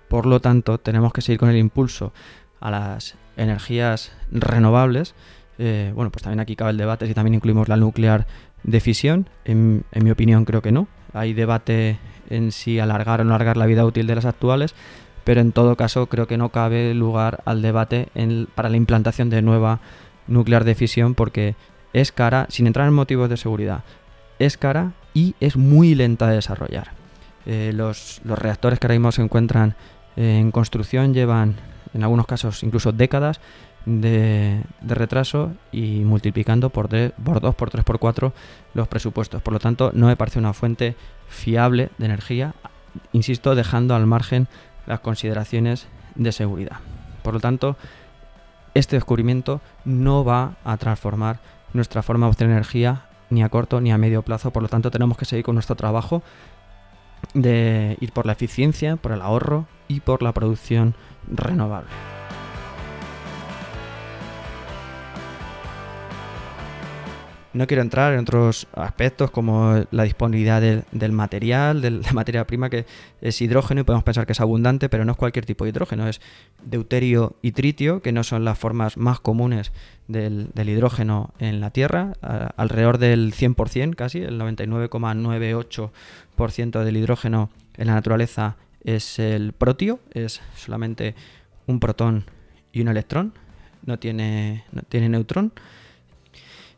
Por 0.08 0.26
lo 0.26 0.40
tanto, 0.40 0.78
tenemos 0.78 1.14
que 1.14 1.22
seguir 1.22 1.40
con 1.40 1.50
el 1.50 1.58
impulso 1.58 2.14
a 2.60 2.72
las 2.72 3.16
energías 3.36 4.12
renovables. 4.32 5.16
Eh, 5.58 5.92
bueno, 5.96 6.12
pues 6.12 6.24
también 6.24 6.40
aquí 6.40 6.56
cabe 6.56 6.72
el 6.72 6.78
debate 6.78 7.08
si 7.08 7.14
también 7.14 7.36
incluimos 7.36 7.68
la 7.68 7.78
nuclear 7.78 8.28
de 8.64 8.80
fisión. 8.80 9.28
En, 9.46 9.84
en 9.92 10.04
mi 10.04 10.12
opinión, 10.12 10.46
creo 10.46 10.62
que 10.62 10.72
no. 10.72 10.88
Hay 11.14 11.34
debate 11.34 12.00
en 12.30 12.52
si 12.52 12.80
alargar 12.80 13.22
o 13.22 13.24
no 13.24 13.36
alargar 13.36 13.58
la 13.58 13.66
vida 13.66 13.86
útil 13.86 14.08
de 14.08 14.16
las 14.16 14.26
actuales, 14.26 14.76
pero 15.24 15.42
en 15.42 15.52
todo 15.52 15.76
caso 15.76 16.08
creo 16.08 16.28
que 16.28 16.38
no 16.38 16.50
cabe 16.50 16.94
lugar 16.94 17.42
al 17.46 17.62
debate 17.62 18.10
para 18.56 18.70
la 18.70 18.78
implantación 18.78 19.30
de 19.30 19.42
nueva 19.42 19.80
nuclear 20.28 20.64
de 20.64 20.76
fisión 20.76 21.16
porque 21.16 21.56
es 21.94 22.12
cara, 22.12 22.48
sin 22.50 22.68
entrar 22.68 22.88
en 22.88 22.94
motivos 22.94 23.30
de 23.30 23.38
seguridad, 23.38 23.84
es 24.40 24.58
cara 24.58 24.94
y 25.14 25.36
es 25.40 25.56
muy 25.56 25.96
lenta 25.96 26.28
de 26.28 26.36
desarrollar. 26.36 26.92
Eh, 27.46 27.72
los, 27.74 28.22
reactores 28.24 28.80
que 28.80 28.88
ahora 28.88 28.96
mismo 28.96 29.12
se 29.12 29.22
encuentran 29.22 29.76
en 30.16 30.52
construcción 30.52 31.14
llevan 31.14 31.56
en 31.94 32.04
algunos 32.04 32.26
casos 32.26 32.64
incluso 32.64 32.92
décadas 32.92 33.40
de, 33.86 34.62
retraso 34.82 35.52
y 35.72 36.02
multiplicando 36.04 36.70
por, 36.70 36.90
por 36.90 37.42
2, 37.42 37.56
por 37.56 37.70
3, 37.70 37.84
por 37.84 38.00
4 38.00 38.34
los 38.74 38.88
presupuestos. 38.88 39.42
Por 39.42 39.54
lo 39.54 39.60
tanto, 39.60 39.92
no 39.94 40.08
me 40.08 40.16
parece 40.16 40.40
una 40.40 40.54
fuente 40.54 40.96
fiable 41.28 41.90
de 41.98 42.06
energía, 42.06 42.54
insisto, 43.12 43.56
dejando 43.56 43.96
al 43.96 44.06
margen 44.06 44.48
las 44.86 45.00
consideraciones 45.00 45.88
de 46.16 46.32
seguridad. 46.32 46.78
Por 47.24 47.34
lo 47.34 47.40
tanto, 47.40 47.78
este 48.74 48.96
descubrimiento 48.96 49.62
no 49.86 50.24
va 50.24 50.56
a 50.64 50.78
transformar 50.78 51.40
nuestra 51.74 52.04
forma 52.04 52.26
de 52.26 52.32
obtener 52.32 52.54
energía 52.54 53.06
ni 53.30 53.44
a 53.44 53.50
corto 53.50 53.82
ni 53.82 53.92
a 53.92 53.98
medio 53.98 54.22
plazo. 54.22 54.52
Por 54.52 54.64
lo 54.64 54.70
tanto, 54.70 54.92
tenemos 54.92 55.18
que 55.18 55.26
seguir 55.26 55.46
con 55.46 55.56
nuestro 55.56 55.76
trabajo 55.76 56.22
de 57.34 57.98
ir 58.00 58.12
por 58.12 58.26
la 58.26 58.34
eficiencia, 58.34 58.96
por 58.98 59.12
el 59.12 59.22
ahorro 59.22 59.66
y 59.88 60.02
por 60.02 60.22
la 60.22 60.34
producción 60.34 60.96
renovable. 61.32 62.13
No 67.54 67.68
quiero 67.68 67.84
entrar 67.84 68.14
en 68.14 68.22
otros 68.22 68.66
aspectos 68.74 69.30
como 69.30 69.86
la 69.92 70.04
disponibilidad 70.04 70.60
del, 70.60 71.12
material, 71.12 71.82
de 71.82 71.92
la 71.92 72.12
materia 72.12 72.48
prima 72.48 72.72
que 72.72 72.88
es 73.22 73.40
hidrógeno 73.42 73.82
y 73.82 73.84
podemos 73.84 74.04
pensar 74.04 74.26
que 74.26 74.32
es 74.32 74.42
abundante, 74.42 74.90
pero 74.90 75.06
no 75.06 75.12
es 75.12 75.18
cualquier 75.18 75.46
tipo 75.46 75.64
de 75.64 75.70
hidrógeno, 75.70 76.08
es 76.08 76.20
deuterio 76.64 77.36
y 77.44 77.52
tritio, 77.52 78.02
que 78.02 78.12
no 78.12 78.24
son 78.24 78.44
las 78.44 78.58
formas 78.58 78.98
más 78.98 79.20
comunes 79.20 79.72
del, 80.08 80.50
hidrógeno 80.56 81.32
en 81.38 81.60
la 81.60 81.70
Tierra, 81.70 82.14
alrededor 82.58 82.98
del 82.98 83.34
100% 83.34 83.96
casi, 83.96 84.18
el 84.20 84.40
99,98% 84.40 86.84
del 86.84 86.98
hidrógeno 86.98 87.52
en 87.78 87.88
la 87.88 87.94
naturaleza 87.94 88.58
es 88.84 89.20
el 89.20 89.54
protio, 89.54 90.00
es 90.12 90.42
solamente 90.56 91.14
un 91.68 91.80
protón 91.80 92.26
y 92.72 92.82
un 92.82 92.88
electrón, 92.88 93.34
no 93.86 94.00
tiene, 94.00 94.64
no 94.72 94.82
tiene 94.82 95.10
neutrón. 95.10 95.54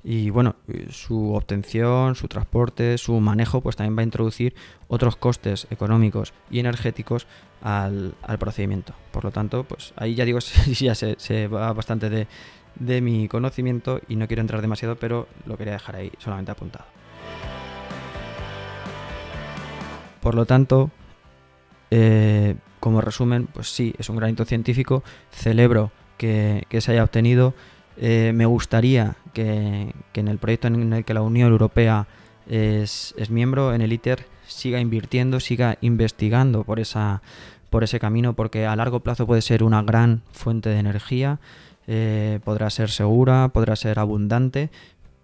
Y 0.07 0.29
bueno, 0.29 0.55
su 0.91 1.33
obtención, 1.33 2.13
su 2.13 2.27
transporte, 2.27 2.99
su 2.99 3.19
manejo, 3.19 3.61
pues 3.61 3.75
también 3.75 3.97
va 3.97 4.01
a 4.01 4.03
introducir 4.03 4.53
otros 4.87 5.15
costes 5.15 5.65
económicos 5.71 6.31
y 6.51 6.59
energéticos 6.59 7.25
al, 7.63 8.13
procedimiento. 8.37 8.93
Por 9.11 9.23
lo 9.23 9.31
tanto, 9.31 9.63
pues 9.63 9.93
ahí 9.95 10.13
ya 10.13 10.23
digo, 10.23 10.37
ya 10.79 10.93
se, 10.93 11.47
va 11.47 11.73
bastante 11.73 12.11
de, 12.11 12.27
de 12.75 13.01
mi 13.01 13.27
conocimiento 13.27 13.99
y 14.07 14.15
no 14.15 14.27
quiero 14.27 14.41
entrar 14.41 14.61
demasiado, 14.61 14.95
pero 14.95 15.27
lo 15.47 15.57
quería 15.57 15.73
dejar 15.73 15.95
ahí 15.95 16.11
solamente 16.19 16.51
apuntado. 16.51 16.85
Por 20.21 20.35
lo 20.35 20.45
tanto, 20.45 20.91
eh, 21.89 22.53
como 22.79 23.01
resumen, 23.01 23.47
pues 23.47 23.69
sí, 23.69 23.95
es 23.97 24.07
un 24.09 24.17
granito 24.17 24.45
científico. 24.45 25.03
Celebro 25.31 25.91
que, 26.17 26.67
que 26.69 26.79
se 26.79 26.91
haya 26.91 27.03
obtenido 27.03 27.55
eh, 27.97 28.31
me 28.33 28.45
gustaría 28.45 29.15
que, 29.33 29.93
en 30.13 30.27
el 30.27 30.37
proyecto 30.37 30.67
en 30.67 30.93
el 30.93 31.05
que 31.05 31.13
la 31.13 31.21
Unión 31.21 31.51
Europea 31.51 32.07
es, 32.47 33.13
miembro, 33.29 33.73
en 33.73 33.81
el 33.81 33.93
ITER, 33.93 34.25
siga 34.47 34.79
invirtiendo, 34.79 35.39
siga 35.39 35.77
investigando 35.81 36.63
por, 36.63 36.79
esa, 36.79 37.21
por 37.69 37.83
ese 37.83 37.99
camino, 37.99 38.33
porque 38.33 38.65
a 38.65 38.75
largo 38.75 38.99
plazo 38.99 39.25
puede 39.25 39.41
ser 39.41 39.63
una 39.63 39.81
gran 39.81 40.21
fuente 40.31 40.69
de 40.69 40.79
energía, 40.79 41.39
eh, 41.87 42.39
podrá 42.43 42.69
ser 42.69 42.89
segura, 42.89 43.49
podrá 43.49 43.75
ser 43.75 43.99
abundante, 43.99 44.69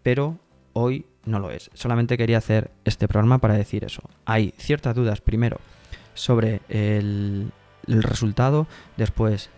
pero 0.03 0.37
hoy 0.73 1.05
no 1.25 1.39
lo 1.39 1.51
es. 1.51 1.69
Solamente 1.73 2.17
quería 2.17 2.37
hacer 2.39 2.71
este 2.85 3.07
programa 3.07 3.37
para 3.39 3.55
decir 3.55 3.83
eso. 3.83 4.01
Hay 4.25 4.53
ciertas 4.57 4.95
dudas, 4.95 5.21
primero, 5.21 5.59
sobre 6.13 6.61
el, 6.69 7.51
el 7.87 8.03
resultado, 8.03 8.67
después 8.97 9.49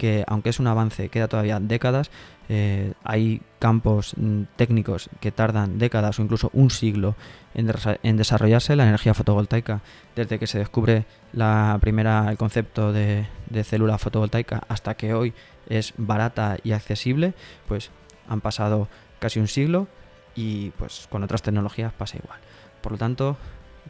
que 0.00 0.24
aunque 0.26 0.48
es 0.48 0.58
un 0.58 0.66
avance, 0.66 1.10
queda 1.10 1.28
todavía 1.28 1.60
décadas, 1.60 2.10
eh, 2.48 2.94
hay 3.04 3.42
campos 3.58 4.14
mm, 4.16 4.44
técnicos 4.56 5.10
que 5.20 5.30
tardan 5.30 5.78
décadas 5.78 6.18
o 6.18 6.22
incluso 6.22 6.48
un 6.54 6.70
siglo 6.70 7.16
en, 7.52 8.16
desarrollarse. 8.16 8.76
La 8.76 8.84
energía 8.84 9.12
fotovoltaica, 9.12 9.82
desde 10.16 10.38
que 10.38 10.46
se 10.46 10.58
descubre 10.58 11.04
la 11.34 11.76
primera, 11.82 12.30
el 12.30 12.38
concepto 12.38 12.94
de, 12.94 13.26
célula 13.62 13.98
fotovoltaica 13.98 14.62
hasta 14.68 14.94
que 14.94 15.12
hoy 15.12 15.34
es 15.68 15.92
barata 15.98 16.56
y 16.64 16.72
accesible, 16.72 17.34
pues 17.68 17.90
han 18.26 18.40
pasado 18.40 18.88
casi 19.18 19.38
un 19.38 19.48
siglo 19.48 19.86
y 20.34 20.70
pues 20.78 21.08
con 21.10 21.22
otras 21.22 21.42
tecnologías 21.42 21.92
pasa 21.92 22.16
igual. 22.16 22.38
Por 22.80 22.92
lo 22.92 22.98
tanto, 22.98 23.36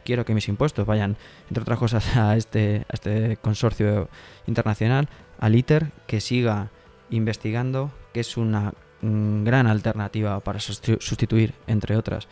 quiero 0.03 0.25
que 0.25 0.33
mis 0.33 0.47
impuestos 0.47 0.85
vayan, 0.85 1.17
entre 1.49 1.61
otras 1.61 1.79
cosas, 1.79 2.15
a 2.17 2.35
este, 2.35 2.85
a 2.89 2.93
este 2.93 3.37
consorcio 3.37 4.09
internacional, 4.47 5.09
al 5.39 5.55
ITER, 5.55 5.91
que 6.07 6.21
siga 6.21 6.69
investigando, 7.09 7.91
que 8.13 8.21
es 8.21 8.37
una 8.37 8.73
gran 9.01 9.67
alternativa 9.67 10.39
para 10.41 10.59
sustituir, 10.59 11.53
entre 11.67 11.97
otras, 11.97 12.27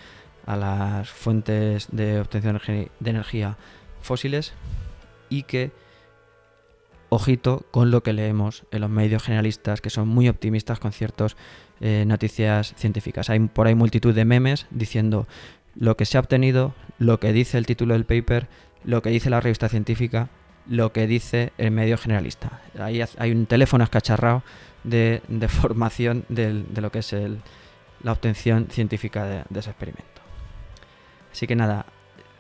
a 0.46 0.56
las 0.56 1.10
fuentes 1.10 1.88
de 1.92 2.20
obtención 2.20 2.60
de 2.68 3.10
energía 3.10 3.58
fósiles 4.02 4.54
y 5.30 5.44
que, 5.44 5.72
ojito 7.10 7.66
con 7.72 7.92
lo 7.92 8.04
que 8.04 8.14
leemos 8.14 8.66
en 8.72 8.82
los 8.82 8.90
medios 8.90 9.24
generalistas, 9.24 9.82
que 9.82 9.90
son 9.90 10.08
muy 10.08 10.30
optimistas 10.30 10.80
con 10.80 10.92
ciertas 10.92 11.36
eh, 11.82 12.04
noticias 12.06 12.74
científicas. 12.78 13.30
Hay 13.30 13.40
por 13.40 13.68
ahí 13.68 13.76
multitud 13.76 14.14
de 14.14 14.26
memes 14.26 14.68
diciendo 14.70 15.28
lo 15.80 15.96
que 15.96 16.06
se 16.06 16.18
ha 16.18 16.20
obtenido, 16.20 16.74
lo 17.00 17.20
que 17.20 17.32
dice 17.32 17.58
el 17.58 17.66
título 17.66 17.94
del 17.94 18.06
paper, 18.06 18.48
lo 18.84 19.02
que 19.02 19.10
dice 19.10 19.30
la 19.30 19.40
revista 19.40 19.70
científica, 19.70 20.30
lo 20.68 20.92
que 20.92 21.08
dice 21.08 21.54
el 21.58 21.72
medio 21.72 21.98
generalista. 21.98 22.62
Ahí 22.78 23.02
hay 23.18 23.32
un 23.32 23.46
teléfono 23.46 23.84
escacharrado 23.86 24.44
de, 24.84 25.22
formación 25.50 26.26
de, 26.28 26.66
lo 26.76 26.92
que 26.92 27.00
es 27.00 27.16
la 28.04 28.12
obtención 28.12 28.68
científica 28.70 29.26
de, 29.26 29.60
ese 29.60 29.70
experimento. 29.70 30.22
Así 31.32 31.48
que 31.48 31.56
nada, 31.56 31.86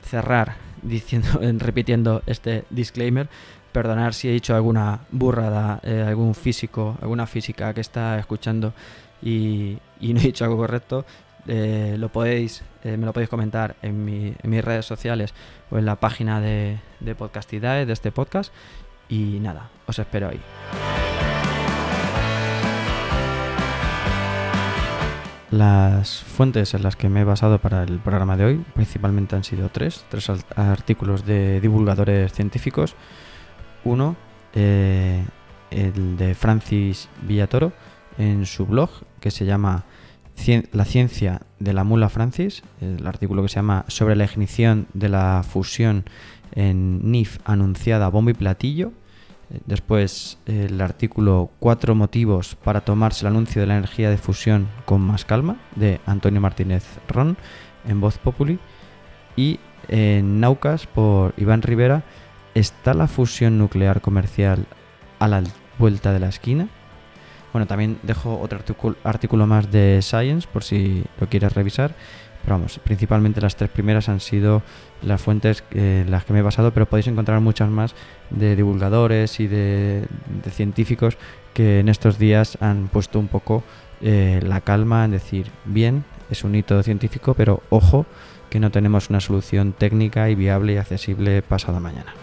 cerrar 0.03 0.57
diciendo, 0.81 1.39
repitiendo 1.59 2.21
este 2.25 2.65
disclaimer. 2.69 3.29
Perdonar 3.71 4.15
si 4.15 4.27
he 4.27 4.31
dicho 4.31 4.55
alguna 4.55 5.01
burrada, 5.11 5.79
eh, 5.83 6.03
algún 6.05 6.33
físico, 6.33 6.97
alguna 7.01 7.27
física 7.27 7.71
que 7.73 7.81
está 7.81 8.17
escuchando 8.17 8.73
y, 9.21 9.77
no 10.01 10.19
he 10.19 10.23
dicho 10.23 10.43
algo 10.43 10.57
correcto. 10.57 11.05
Eh, 11.51 11.95
lo 11.97 12.09
podéis, 12.09 12.63
eh, 12.83 12.95
me 12.95 13.07
lo 13.07 13.13
podéis 13.13 13.29
comentar 13.29 13.75
en, 13.81 14.05
mis 14.05 14.63
redes 14.63 14.85
sociales 14.85 15.33
o 15.71 15.79
en 15.79 15.85
la 15.85 15.95
página 15.95 16.39
de, 16.39 16.77
de 16.99 17.15
Podcastidae 17.15 17.87
de 17.87 17.93
este 17.93 18.11
podcast. 18.11 18.53
Y 19.09 19.39
nada, 19.39 19.71
os 19.87 19.97
espero 19.97 20.29
ahí. 20.29 20.39
Las 25.49 26.19
fuentes 26.21 26.75
en 26.75 26.83
las 26.83 26.95
que 26.95 27.09
me 27.09 27.21
he 27.21 27.23
basado 27.23 27.57
para 27.57 27.81
el 27.81 27.97
programa 27.97 28.37
de 28.37 28.45
hoy 28.45 28.65
principalmente 28.75 29.35
han 29.35 29.43
sido 29.43 29.69
tres, 29.69 30.05
tres 30.07 30.29
artículos 30.55 31.25
de 31.25 31.59
divulgadores 31.59 32.31
científicos. 32.31 32.95
Uno, 33.83 34.15
eh, 34.53 35.25
el 35.71 36.17
de 36.17 36.35
Francis 36.35 37.09
Villatoro, 37.23 37.73
en 38.19 38.45
su 38.45 38.67
blog 38.67 38.91
que 39.19 39.31
se 39.31 39.45
llama 39.45 39.85
La 40.71 40.85
ciencia 40.85 41.41
de 41.59 41.73
la 41.73 41.83
mula 41.83 42.09
Francis, 42.09 42.63
el 42.81 43.05
artículo 43.05 43.43
que 43.43 43.49
se 43.49 43.57
llama 43.57 43.85
Sobre 43.87 44.15
la 44.15 44.23
ignición 44.23 44.87
de 44.93 45.09
la 45.09 45.43
fusión 45.47 46.05
en 46.53 47.11
NIF 47.11 47.37
anunciada 47.45 48.09
bombo 48.09 48.31
y 48.31 48.33
platillo. 48.33 48.91
Después 49.67 50.39
el 50.47 50.81
artículo 50.81 51.51
Cuatro 51.59 51.93
motivos 51.93 52.55
para 52.55 52.81
tomarse 52.81 53.25
el 53.25 53.33
anuncio 53.33 53.61
de 53.61 53.67
la 53.67 53.77
energía 53.77 54.09
de 54.09 54.17
fusión 54.17 54.67
con 54.85 55.01
más 55.01 55.23
calma 55.23 55.57
de 55.75 55.99
Antonio 56.07 56.41
Martínez 56.41 56.83
Ron 57.07 57.37
en 57.87 58.01
Voz 58.01 58.17
Populi. 58.17 58.57
Y 59.35 59.59
en 59.87 60.39
Naucas 60.39 60.87
por 60.87 61.33
Iván 61.37 61.61
Rivera, 61.61 62.03
¿está 62.55 62.95
la 62.95 63.07
fusión 63.07 63.59
nuclear 63.59 64.01
comercial 64.01 64.65
a 65.19 65.27
la 65.27 65.43
vuelta 65.77 66.11
de 66.11 66.19
la 66.19 66.29
esquina? 66.29 66.69
Bueno, 67.59 67.67
también 67.67 67.99
dejo 68.03 68.39
otro 68.39 68.57
artículo 69.03 69.45
más 69.45 69.69
de 69.69 69.99
Science 70.01 70.47
por 70.47 70.63
si 70.63 71.03
lo 71.19 71.27
quieres 71.27 71.51
revisar. 71.51 71.93
Pero 72.41 72.55
vamos, 72.55 72.79
principalmente 72.81 73.41
las 73.41 73.57
tres 73.57 73.69
primeras 73.69 74.07
han 74.07 74.21
sido 74.21 74.63
las 75.01 75.21
fuentes 75.21 75.65
en 75.71 76.09
las 76.09 76.23
que 76.23 76.31
me 76.31 76.39
he 76.39 76.41
basado, 76.41 76.71
pero 76.71 76.85
podéis 76.85 77.07
encontrar 77.07 77.41
muchas 77.41 77.67
más 77.69 77.95
de 78.29 78.55
divulgadores 78.55 79.41
y 79.41 79.47
de, 79.47 80.07
científicos 80.51 81.17
que 81.53 81.81
en 81.81 81.89
estos 81.89 82.17
días 82.17 82.57
han 82.61 82.87
puesto 82.87 83.19
un 83.19 83.27
poco 83.27 83.61
eh, 83.99 84.39
la 84.41 84.61
calma 84.61 85.03
en 85.03 85.11
decir, 85.11 85.51
bien, 85.65 86.05
es 86.31 86.45
un 86.45 86.55
hito 86.55 86.81
científico, 86.81 87.33
pero 87.33 87.61
ojo, 87.69 88.05
que 88.49 88.61
no 88.61 88.71
tenemos 88.71 89.09
una 89.09 89.19
solución 89.19 89.73
técnica 89.73 90.29
y 90.29 90.35
viable 90.35 90.75
y 90.75 90.77
accesible 90.77 91.41
pasado 91.41 91.81
mañana. 91.81 92.13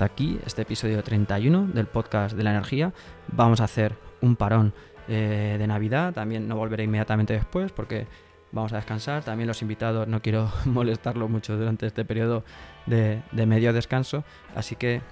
Hasta 0.00 0.14
aquí 0.14 0.40
este 0.46 0.62
episodio 0.62 1.02
31 1.02 1.72
del 1.74 1.84
podcast 1.84 2.34
de 2.34 2.42
la 2.42 2.52
energía. 2.52 2.94
Vamos 3.32 3.60
a 3.60 3.64
hacer 3.64 3.98
un 4.22 4.34
parón 4.34 4.72
eh, 5.08 5.56
de 5.58 5.66
Navidad. 5.66 6.14
También 6.14 6.48
no 6.48 6.56
volveré 6.56 6.84
inmediatamente 6.84 7.34
después 7.34 7.70
porque 7.70 8.06
vamos 8.50 8.72
a 8.72 8.76
descansar. 8.76 9.22
También 9.24 9.46
los 9.46 9.60
invitados 9.60 10.08
no 10.08 10.22
quiero 10.22 10.50
molestarlo 10.64 11.28
mucho 11.28 11.58
durante 11.58 11.86
este 11.86 12.06
periodo 12.06 12.44
de, 12.86 13.20
medio 13.44 13.74
descanso. 13.74 14.24
Así 14.56 14.74
que 14.74 15.02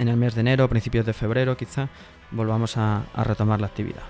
en 0.00 0.08
el 0.08 0.16
mes 0.16 0.34
de 0.34 0.40
enero, 0.40 0.68
principios 0.68 1.06
de 1.06 1.12
febrero 1.12 1.56
quizá, 1.56 1.88
volvamos 2.32 2.76
a 2.76 3.04
retomar 3.22 3.60
la 3.60 3.68
actividad. 3.68 4.02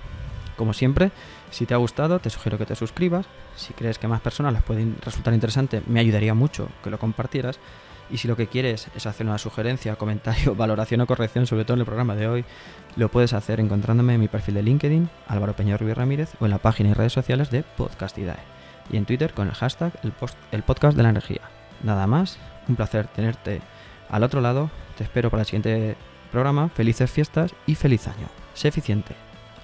Como 0.57 0.73
siempre, 0.73 1.11
si 1.51 1.67
te 1.67 1.75
ha 1.75 1.77
gustado, 1.77 2.19
te 2.19 2.31
sugiero 2.31 2.57
que 2.57 2.65
te 2.65 2.77
suscribas. 2.77 3.27
Si 3.57 3.75
crees 3.75 3.99
que 3.99 4.09
más 4.09 4.23
personas 4.23 4.55
les 4.55 4.63
puede 4.63 4.87
resultar 5.05 5.35
interesante, 5.35 5.83
me 5.87 6.01
ayudaría 6.01 6.33
mucho 6.33 6.67
que 6.83 6.89
lo 6.89 6.99
compartieras. 6.99 7.61
Y 8.11 8.19
si 8.19 8.29
lo 8.29 8.37
que 8.37 8.47
quieres 8.47 8.89
es 8.95 9.07
hacer 9.07 9.27
una 9.27 9.39
sugerencia, 9.39 9.97
comentario, 9.97 10.55
valoración 10.57 11.01
o 11.01 11.07
corrección, 11.07 11.47
sobre 11.47 11.65
todo 11.65 11.75
en 11.75 11.81
el 11.81 11.87
programa 11.87 12.15
de 12.15 12.29
hoy, 12.29 12.45
lo 12.97 13.11
puedes 13.11 13.33
hacer 13.33 13.61
encontrándome 13.61 14.15
en 14.15 14.21
mi 14.21 14.29
perfil 14.29 14.55
de 14.55 14.63
LinkedIn, 14.63 15.09
Álvaro 15.27 15.55
Peña 15.55 15.77
Rubio 15.77 15.95
Ramírez, 15.95 16.31
o 16.41 16.45
en 16.45 16.51
la 16.51 16.59
página 16.59 16.91
y 16.91 16.95
redes 16.95 17.13
sociales 17.13 17.51
de 17.51 17.63
Podcastidae. 17.63 18.39
Y 18.91 18.97
en 18.97 19.05
Twitter 19.05 19.35
con 19.35 19.49
el 19.49 19.55
hashtag 19.55 19.93
el, 20.03 20.13
el 20.53 20.63
podcast 20.63 20.97
de 20.97 21.03
la 21.03 21.11
energía. 21.11 21.43
Nada 21.83 22.07
más, 22.07 22.39
un 22.69 22.77
placer 22.77 23.07
tenerte 23.09 23.61
al 24.11 24.23
otro 24.23 24.41
lado. 24.41 24.71
Te 24.97 25.05
espero 25.05 25.31
para 25.31 25.43
el 25.43 25.47
siguiente 25.47 25.97
programa. 26.33 26.69
Felices 26.71 27.11
fiestas 27.11 27.55
y 27.67 27.75
feliz 27.75 28.07
año. 28.09 28.29
Sé 28.55 28.69
eficiente. 28.69 29.15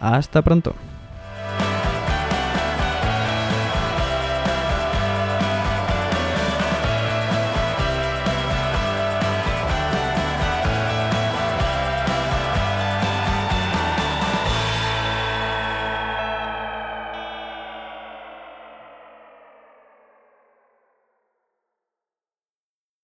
Hasta 0.01 0.43
pronto. 0.43 0.75